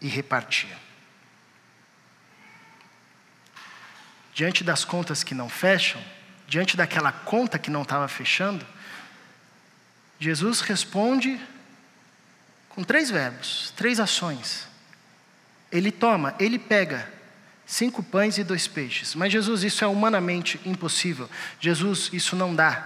[0.00, 0.76] e repartir.
[4.32, 6.02] Diante das contas que não fecham,
[6.46, 8.66] diante daquela conta que não estava fechando,
[10.18, 11.40] Jesus responde
[12.68, 14.68] com três verbos, três ações.
[15.72, 17.20] Ele toma, ele pega
[17.70, 19.14] Cinco pães e dois peixes.
[19.14, 21.30] Mas Jesus, isso é humanamente impossível.
[21.60, 22.84] Jesus, isso não dá.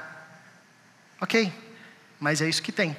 [1.18, 1.50] Ok,
[2.20, 2.94] mas é isso que tem.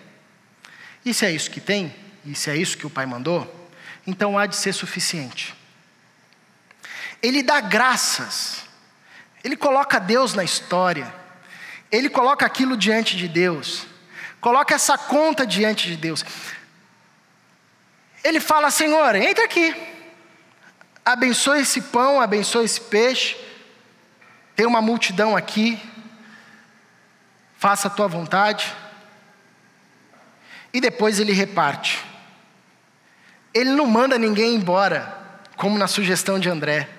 [1.05, 1.93] E se é isso que tem,
[2.25, 3.69] e se é isso que o Pai mandou,
[4.07, 5.53] então há de ser suficiente.
[7.21, 8.63] Ele dá graças,
[9.43, 11.13] ele coloca Deus na história,
[11.91, 13.85] ele coloca aquilo diante de Deus,
[14.39, 16.23] coloca essa conta diante de Deus.
[18.23, 19.93] Ele fala: Senhor, entra aqui
[21.05, 23.37] abençoe esse pão, abençoe esse peixe.
[24.55, 25.79] Tem uma multidão aqui.
[27.57, 28.73] Faça a tua vontade.
[30.73, 32.03] E depois ele reparte.
[33.53, 35.15] Ele não manda ninguém embora,
[35.55, 36.89] como na sugestão de André.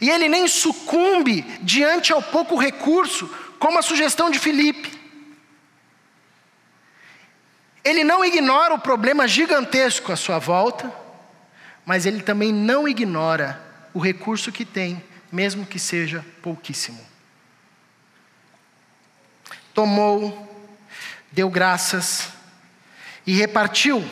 [0.00, 4.98] E ele nem sucumbe diante ao pouco recurso, como a sugestão de Filipe.
[7.82, 11.00] Ele não ignora o problema gigantesco à sua volta
[11.90, 13.60] mas ele também não ignora
[13.92, 17.04] o recurso que tem, mesmo que seja pouquíssimo.
[19.74, 20.48] Tomou,
[21.32, 22.28] deu graças
[23.26, 24.08] e repartiu.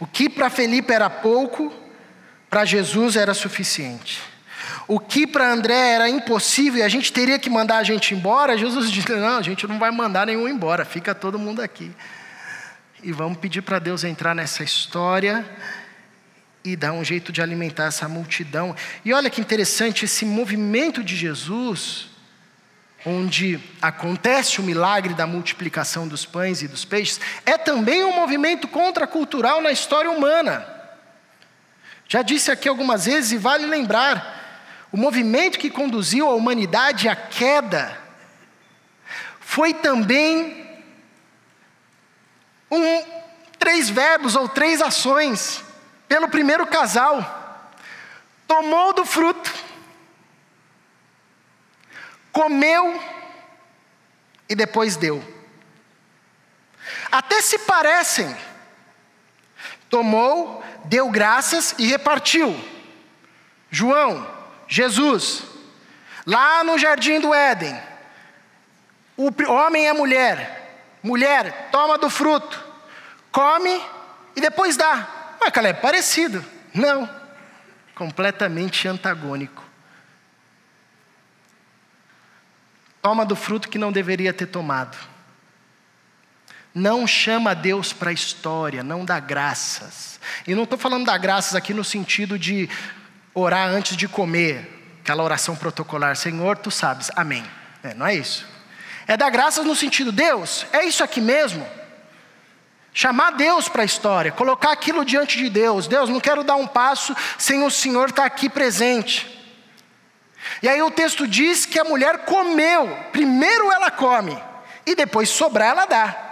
[0.00, 1.72] O que para Felipe era pouco,
[2.50, 4.20] para Jesus era suficiente.
[4.88, 8.58] O que para André era impossível e a gente teria que mandar a gente embora,
[8.58, 11.92] Jesus disse: Não, a gente não vai mandar nenhum embora, fica todo mundo aqui.
[13.02, 15.48] E vamos pedir para Deus entrar nessa história
[16.64, 18.74] e dar um jeito de alimentar essa multidão.
[19.04, 22.08] E olha que interessante, esse movimento de Jesus,
[23.06, 28.66] onde acontece o milagre da multiplicação dos pães e dos peixes, é também um movimento
[28.68, 30.79] contracultural na história humana.
[32.10, 37.14] Já disse aqui algumas vezes e vale lembrar: o movimento que conduziu a humanidade à
[37.14, 37.96] queda
[39.38, 40.68] foi também
[42.68, 43.04] um,
[43.60, 45.62] três verbos ou três ações
[46.08, 47.70] pelo primeiro casal.
[48.44, 49.54] Tomou do fruto,
[52.32, 53.00] comeu
[54.48, 55.22] e depois deu.
[57.12, 58.49] Até se parecem.
[59.90, 62.58] Tomou, deu graças e repartiu.
[63.70, 64.26] João,
[64.66, 65.42] Jesus,
[66.24, 67.78] lá no jardim do Éden,
[69.16, 72.64] o homem a mulher, mulher, toma do fruto,
[73.30, 73.82] come
[74.34, 75.08] e depois dá.
[75.40, 76.44] Mas, Caleb, parecido.
[76.72, 77.08] Não,
[77.94, 79.62] completamente antagônico.
[83.02, 84.96] Toma do fruto que não deveria ter tomado.
[86.74, 90.20] Não chama Deus para a história, não dá graças.
[90.46, 92.68] E não estou falando da graças aqui no sentido de
[93.34, 97.44] orar antes de comer, aquela oração protocolar, Senhor, tu sabes, amém.
[97.82, 98.46] É, não é isso.
[99.06, 101.66] É dar graças no sentido, Deus, é isso aqui mesmo.
[102.92, 105.86] Chamar Deus para a história, colocar aquilo diante de Deus.
[105.86, 109.38] Deus, não quero dar um passo sem o Senhor estar aqui presente.
[110.62, 114.36] E aí o texto diz que a mulher comeu, primeiro ela come,
[114.86, 116.29] e depois sobrar ela dá.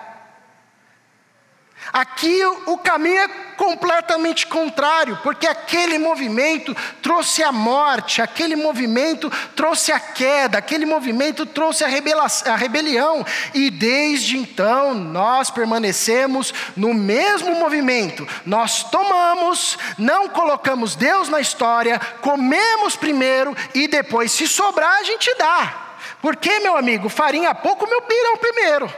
[1.93, 9.91] Aqui o caminho é completamente contrário, porque aquele movimento trouxe a morte, aquele movimento trouxe
[9.91, 17.57] a queda, aquele movimento trouxe a, a rebelião, e desde então nós permanecemos no mesmo
[17.57, 18.26] movimento.
[18.47, 25.34] Nós tomamos, não colocamos Deus na história, comemos primeiro e depois, se sobrar, a gente
[25.36, 25.86] dá.
[26.20, 28.95] Porque, meu amigo, farinha pouco, meu pirão primeiro.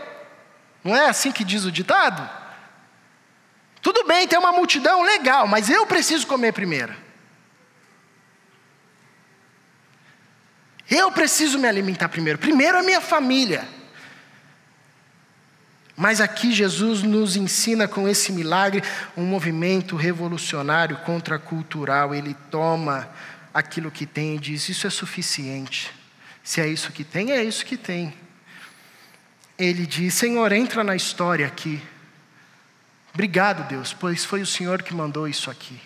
[0.82, 2.39] Não é assim que diz o ditado?
[3.82, 6.94] Tudo bem, tem uma multidão, legal, mas eu preciso comer primeiro.
[10.90, 12.38] Eu preciso me alimentar primeiro.
[12.38, 13.66] Primeiro a minha família.
[15.96, 18.82] Mas aqui Jesus nos ensina com esse milagre
[19.16, 22.14] um movimento revolucionário contracultural.
[22.14, 23.08] Ele toma
[23.54, 25.92] aquilo que tem e diz: Isso é suficiente.
[26.42, 28.12] Se é isso que tem, é isso que tem.
[29.58, 31.80] Ele diz: Senhor, entra na história aqui.
[33.12, 35.80] Obrigado, Deus, pois foi o Senhor que mandou isso aqui.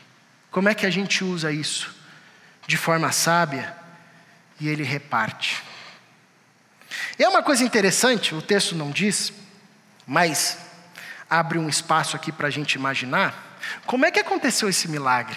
[0.51, 1.95] Como é que a gente usa isso?
[2.67, 3.75] De forma sábia,
[4.61, 5.63] e ele reparte.
[7.19, 9.33] E é uma coisa interessante, o texto não diz,
[10.07, 10.59] mas
[11.29, 13.59] abre um espaço aqui para a gente imaginar.
[13.87, 15.37] Como é que aconteceu esse milagre?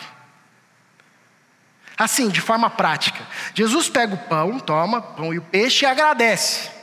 [1.98, 3.26] Assim, de forma prática.
[3.56, 6.77] Jesus pega o pão, toma pão e o peixe e agradece.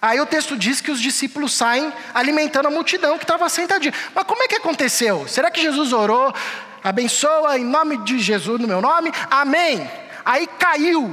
[0.00, 3.92] Aí o texto diz que os discípulos saem alimentando a multidão que estava sentadinha.
[4.14, 5.26] Mas como é que aconteceu?
[5.26, 6.32] Será que Jesus orou?
[6.82, 9.90] Abençoa em nome de Jesus, no meu nome, amém.
[10.24, 11.12] Aí caiu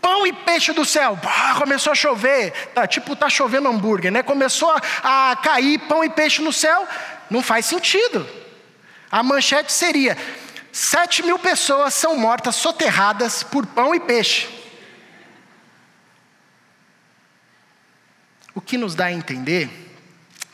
[0.00, 1.18] pão e peixe do céu,
[1.58, 4.22] começou a chover, tá, tipo tá chovendo hambúrguer, né?
[4.22, 4.70] Começou
[5.02, 6.86] a, a cair pão e peixe no céu,
[7.28, 8.26] não faz sentido.
[9.10, 10.16] A manchete seria:
[10.70, 14.48] sete mil pessoas são mortas soterradas por pão e peixe.
[18.56, 19.68] O que nos dá a entender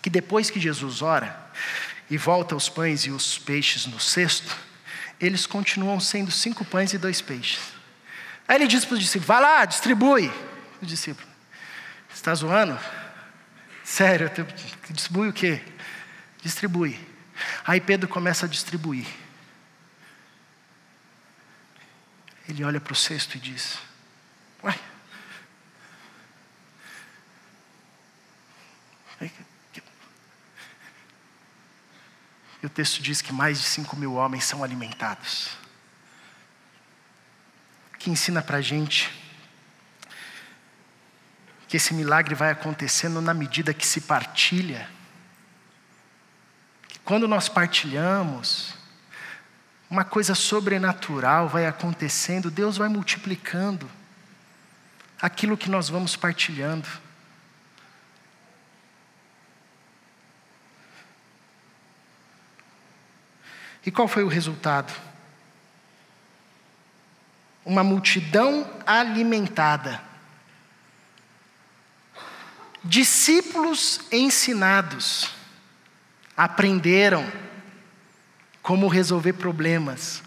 [0.02, 1.38] que depois que Jesus ora
[2.10, 4.56] e volta os pães e os peixes no cesto,
[5.20, 7.60] eles continuam sendo cinco pães e dois peixes.
[8.48, 10.32] Aí ele diz para os discípulos: vai lá, distribui.
[10.82, 11.28] O discípulo:
[12.12, 12.76] está zoando?
[13.84, 14.28] Sério,
[14.90, 15.60] distribui o quê?
[16.42, 16.98] Distribui.
[17.64, 19.06] Aí Pedro começa a distribuir.
[22.48, 23.78] Ele olha para o cesto e diz:
[24.60, 24.76] Uai,
[32.62, 35.50] E o texto diz que mais de 5 mil homens são alimentados.
[37.98, 39.10] Que ensina para a gente
[41.66, 44.88] que esse milagre vai acontecendo na medida que se partilha.
[46.86, 48.74] Que quando nós partilhamos,
[49.88, 53.90] uma coisa sobrenatural vai acontecendo, Deus vai multiplicando
[55.20, 56.86] aquilo que nós vamos partilhando.
[63.84, 64.92] E qual foi o resultado?
[67.64, 70.02] Uma multidão alimentada.
[72.84, 75.30] Discípulos ensinados
[76.36, 77.30] aprenderam
[78.60, 80.22] como resolver problemas,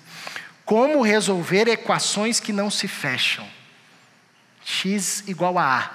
[0.64, 3.48] como resolver equações que não se fecham.
[4.64, 5.92] X igual a A.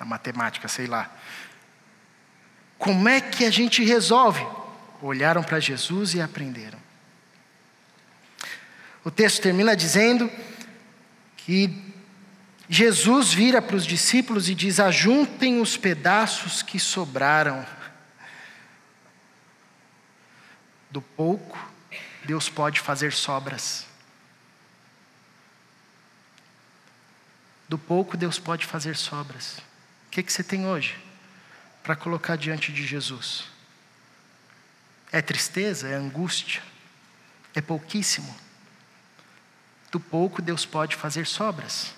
[0.00, 1.10] A matemática, sei lá.
[2.76, 4.44] Como é que a gente resolve?
[5.02, 6.78] Olharam para Jesus e aprenderam.
[9.04, 10.30] O texto termina dizendo
[11.36, 11.92] que
[12.68, 17.66] Jesus vira para os discípulos e diz: Ajuntem os pedaços que sobraram.
[20.90, 21.58] Do pouco,
[22.24, 23.86] Deus pode fazer sobras.
[27.68, 29.58] Do pouco, Deus pode fazer sobras.
[30.06, 30.96] O que, que você tem hoje
[31.82, 33.51] para colocar diante de Jesus?
[35.12, 36.62] É tristeza, é angústia,
[37.54, 38.34] é pouquíssimo.
[39.90, 41.92] do pouco Deus pode fazer sobras.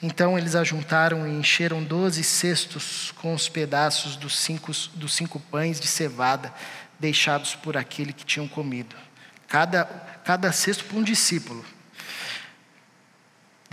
[0.00, 5.80] Então eles ajuntaram e encheram doze cestos com os pedaços dos cinco, dos cinco pães
[5.80, 6.54] de cevada
[7.00, 8.94] deixados por aquele que tinham comido.
[9.48, 9.84] Cada,
[10.24, 11.64] cada cesto para um discípulo.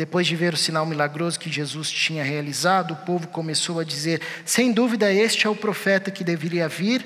[0.02, 4.20] Depois de ver o sinal milagroso que Jesus tinha realizado, o povo começou a dizer:
[4.43, 7.06] sem dúvida, este é o profeta que deveria vir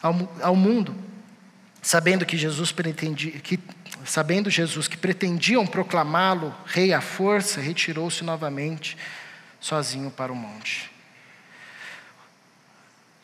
[0.00, 0.96] ao, ao mundo.
[1.82, 3.60] Sabendo que Jesus pretendia, que,
[4.06, 8.96] sabendo Jesus que pretendiam proclamá-lo rei à força, retirou-se novamente
[9.60, 10.90] sozinho para o monte.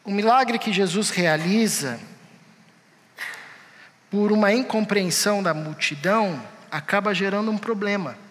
[0.05, 1.99] O milagre que Jesus realiza
[4.11, 6.39] por uma incompreensão da multidão
[6.70, 8.26] acaba gerando um problema.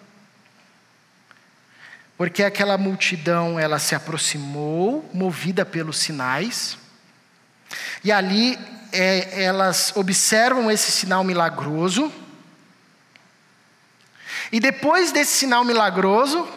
[2.17, 6.77] Porque aquela multidão, ela se aproximou, movida pelos sinais,
[8.03, 8.57] e ali
[8.91, 12.11] é, elas observam esse sinal milagroso,
[14.51, 16.47] e depois desse sinal milagroso,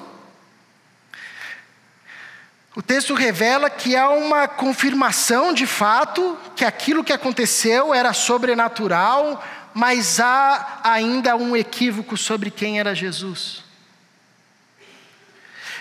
[2.77, 9.43] o texto revela que há uma confirmação de fato que aquilo que aconteceu era sobrenatural,
[9.75, 13.68] mas há ainda um equívoco sobre quem era Jesus.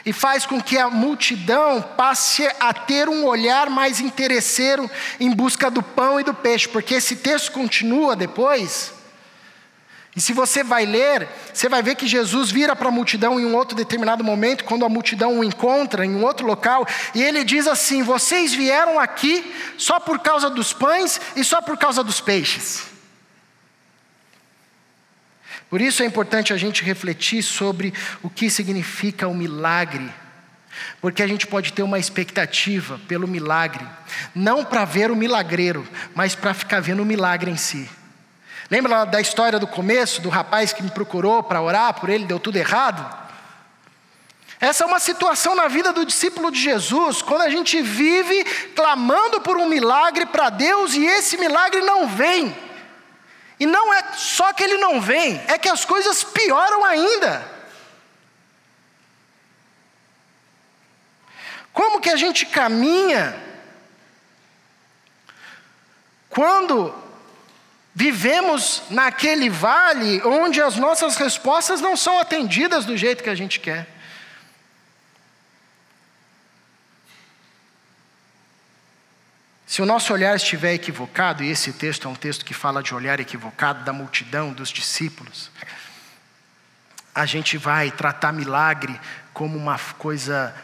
[0.07, 4.89] E faz com que a multidão passe a ter um olhar mais interesseiro
[5.19, 8.93] em busca do pão e do peixe, porque esse texto continua depois.
[10.15, 13.45] E se você vai ler, você vai ver que Jesus vira para a multidão em
[13.45, 17.43] um outro determinado momento, quando a multidão o encontra em um outro local, e ele
[17.43, 22.21] diz assim: Vocês vieram aqui só por causa dos pães e só por causa dos
[22.21, 22.96] peixes.
[25.69, 27.93] Por isso é importante a gente refletir sobre
[28.23, 30.09] o que significa o milagre,
[31.01, 33.85] porque a gente pode ter uma expectativa pelo milagre,
[34.33, 37.89] não para ver o milagreiro, mas para ficar vendo o milagre em si.
[38.69, 42.39] Lembra da história do começo, do rapaz que me procurou para orar por ele, deu
[42.39, 43.27] tudo errado?
[44.59, 48.43] Essa é uma situação na vida do discípulo de Jesus, quando a gente vive
[48.75, 52.55] clamando por um milagre para Deus e esse milagre não vem.
[53.59, 57.57] E não é só que ele não vem, é que as coisas pioram ainda.
[61.73, 63.35] Como que a gente caminha
[66.29, 66.93] quando
[67.93, 73.59] vivemos naquele vale onde as nossas respostas não são atendidas do jeito que a gente
[73.59, 73.96] quer?
[79.67, 82.95] Se o nosso olhar estiver equivocado, e esse texto é um texto que fala de
[82.95, 85.51] olhar equivocado da multidão, dos discípulos,
[87.13, 88.97] a gente vai tratar milagre
[89.33, 90.55] como uma coisa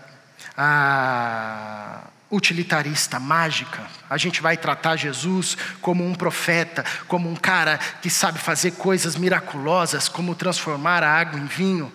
[0.55, 3.85] ah, utilitarista, mágica.
[4.09, 9.17] A gente vai tratar Jesus como um profeta, como um cara que sabe fazer coisas
[9.17, 11.91] miraculosas, como transformar a água em vinho,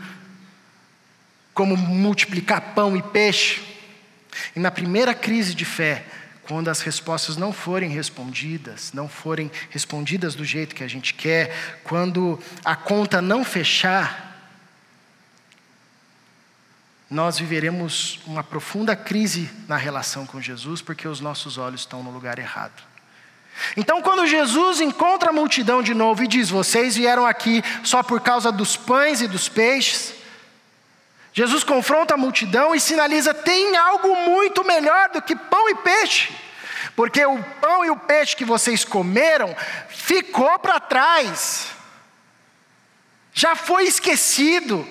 [1.54, 3.62] como multiplicar pão e peixe.
[4.54, 6.04] E na primeira crise de fé,
[6.48, 11.54] quando as respostas não forem respondidas, não forem respondidas do jeito que a gente quer,
[11.84, 14.26] quando a conta não fechar,
[17.10, 22.10] nós viveremos uma profunda crise na relação com Jesus, porque os nossos olhos estão no
[22.10, 22.82] lugar errado.
[23.76, 28.20] Então, quando Jesus encontra a multidão de novo e diz: Vocês vieram aqui só por
[28.20, 30.14] causa dos pães e dos peixes,
[31.32, 36.34] Jesus confronta a multidão e sinaliza: tem algo muito melhor do que pão e peixe,
[36.96, 39.54] porque o pão e o peixe que vocês comeram
[39.88, 41.68] ficou para trás,
[43.32, 44.86] já foi esquecido.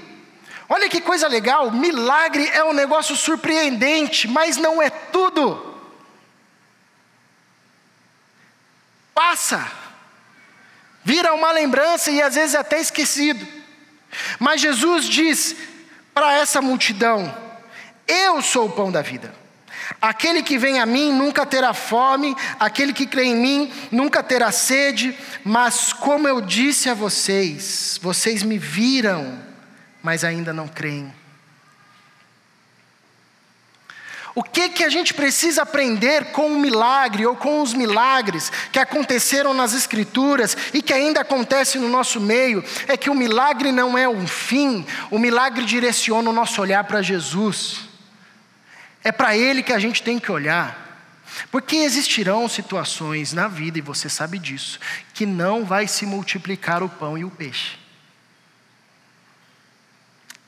[0.70, 5.68] Olha que coisa legal, milagre é um negócio surpreendente, mas não é tudo.
[9.14, 9.66] Passa,
[11.04, 13.48] vira uma lembrança e às vezes até esquecido.
[14.40, 15.56] Mas Jesus diz:
[16.18, 17.32] para essa multidão:
[18.08, 19.32] Eu sou o pão da vida.
[20.02, 24.52] Aquele que vem a mim nunca terá fome, aquele que crê em mim nunca terá
[24.52, 29.38] sede, mas como eu disse a vocês, vocês me viram,
[30.02, 31.14] mas ainda não creem.
[34.38, 38.78] O que, que a gente precisa aprender com o milagre ou com os milagres que
[38.78, 43.98] aconteceram nas Escrituras e que ainda acontece no nosso meio é que o milagre não
[43.98, 47.90] é um fim, o milagre direciona o nosso olhar para Jesus.
[49.04, 50.86] É para Ele que a gente tem que olhar.
[51.50, 54.80] Porque existirão situações na vida, e você sabe disso,
[55.16, 57.80] que não vai se multiplicar o pão e o peixe.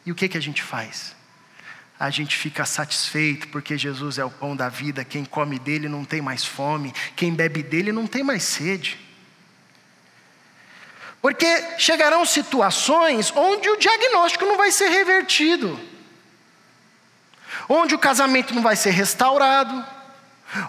[0.06, 1.18] E o que, que a gente faz?
[2.00, 6.06] A gente fica satisfeito porque Jesus é o pão da vida, quem come dele não
[6.06, 8.98] tem mais fome, quem bebe dele não tem mais sede.
[11.22, 11.46] Porque
[11.78, 15.78] chegarão situações onde o diagnóstico não vai ser revertido,
[17.68, 19.86] onde o casamento não vai ser restaurado,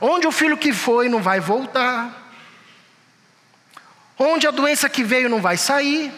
[0.01, 2.13] onde o filho que foi não vai voltar,
[4.19, 6.13] onde a doença que veio não vai sair,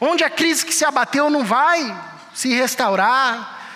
[0.00, 3.66] onde a crise que se abateu não vai se restaurar,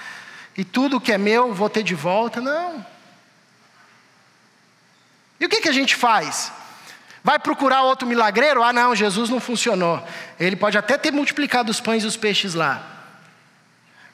[0.55, 2.85] e tudo que é meu vou ter de volta, não.
[5.41, 6.53] E o que, que a gente faz?
[7.25, 8.63] Vai procurar outro milagreiro?
[8.63, 10.07] Ah, não, Jesus não funcionou.
[10.39, 12.85] Ele pode até ter multiplicado os pães e os peixes lá.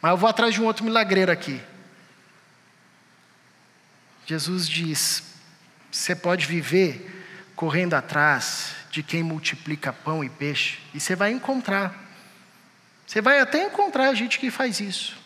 [0.00, 1.60] Mas eu vou atrás de um outro milagreiro aqui.
[4.26, 5.24] Jesus diz:
[5.90, 7.26] você pode viver
[7.56, 12.05] correndo atrás de quem multiplica pão e peixe, e você vai encontrar.
[13.06, 15.16] Você vai até encontrar gente que faz isso.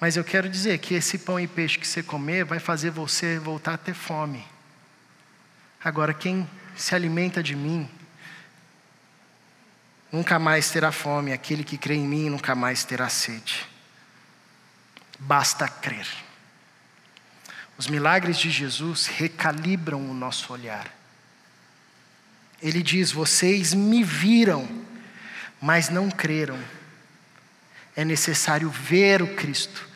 [0.00, 3.38] Mas eu quero dizer que esse pão e peixe que você comer vai fazer você
[3.38, 4.44] voltar a ter fome.
[5.82, 7.88] Agora, quem se alimenta de mim,
[10.12, 13.66] nunca mais terá fome, aquele que crê em mim nunca mais terá sede.
[15.18, 16.06] Basta crer.
[17.78, 20.90] Os milagres de Jesus recalibram o nosso olhar.
[22.60, 24.66] Ele diz: Vocês me viram,
[25.60, 26.58] mas não creram.
[27.94, 29.88] É necessário ver o Cristo,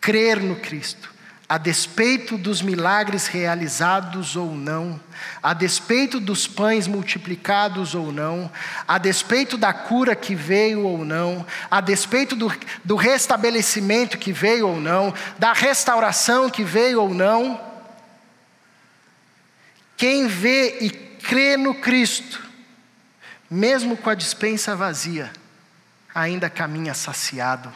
[0.00, 1.10] crer no Cristo,
[1.50, 5.00] a despeito dos milagres realizados ou não,
[5.42, 8.48] a despeito dos pães multiplicados ou não,
[8.86, 14.68] a despeito da cura que veio ou não, a despeito do, do restabelecimento que veio
[14.68, 17.60] ou não, da restauração que veio ou não,
[19.96, 22.48] quem vê e crê no Cristo,
[23.50, 25.32] mesmo com a dispensa vazia,
[26.14, 27.72] ainda caminha saciado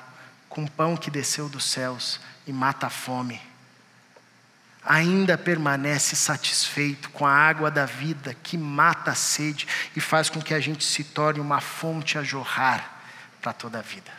[0.48, 3.40] com pão que desceu dos céus e mata a fome
[4.84, 9.66] ainda permanece satisfeito com a água da vida que mata a sede
[9.96, 13.02] e faz com que a gente se torne uma fonte a jorrar
[13.40, 14.12] para toda a vida.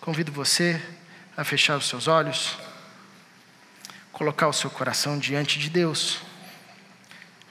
[0.00, 0.80] Convido você
[1.36, 2.58] a fechar os seus olhos,
[4.12, 6.20] colocar o seu coração diante de Deus,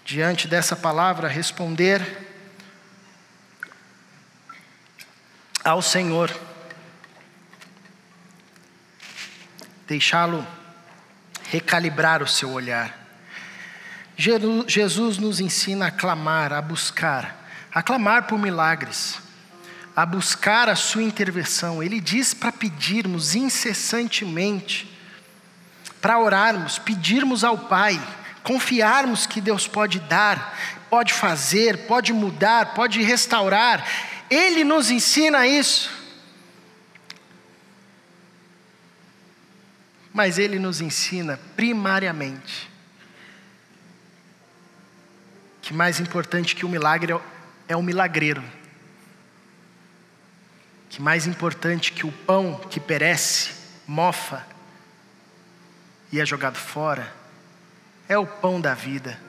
[0.06, 2.26] diante dessa palavra, responder
[5.64, 6.32] ao Senhor.
[9.88, 10.46] deixá-lo
[11.50, 13.06] recalibrar o seu olhar.
[14.18, 19.20] Jesus nos ensina a clamar, a buscar, a clamar por milagres,
[19.96, 21.84] a buscar a sua intervenção.
[21.84, 24.92] Ele diz para pedirmos incessantemente,
[26.02, 28.02] para orarmos, pedirmos ao Pai,
[28.46, 30.58] confiarmos que Deus pode dar,
[30.90, 33.86] pode fazer, pode mudar, pode restaurar.
[34.30, 36.06] Ele nos ensina isso.
[40.16, 42.72] mas ele nos ensina primariamente
[45.62, 47.14] que mais importante que o milagre
[47.68, 48.42] é o milagreiro.
[50.90, 53.52] Que mais importante que o pão que perece,
[53.86, 54.48] mofa
[56.14, 57.12] e é jogado fora,
[58.08, 59.20] é o pão da vida,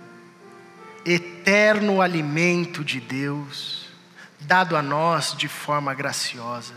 [1.04, 3.86] eterno alimento de Deus,
[4.40, 6.74] dado a nós de forma graciosa,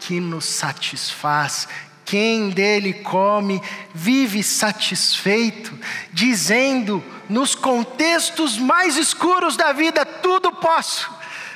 [0.00, 1.66] que nos satisfaz,
[2.04, 3.60] quem dele come
[3.94, 5.76] vive satisfeito,
[6.12, 11.10] dizendo nos contextos mais escuros da vida: tudo posso.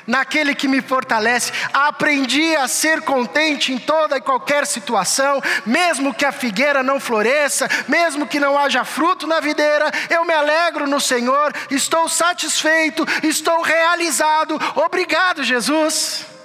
[0.09, 6.25] Naquele que me fortalece, aprendi a ser contente em toda e qualquer situação, mesmo que
[6.25, 10.99] a figueira não floresça, mesmo que não haja fruto na videira, eu me alegro no
[10.99, 14.59] Senhor, estou satisfeito, estou realizado.
[14.75, 16.38] Obrigado, Jesus.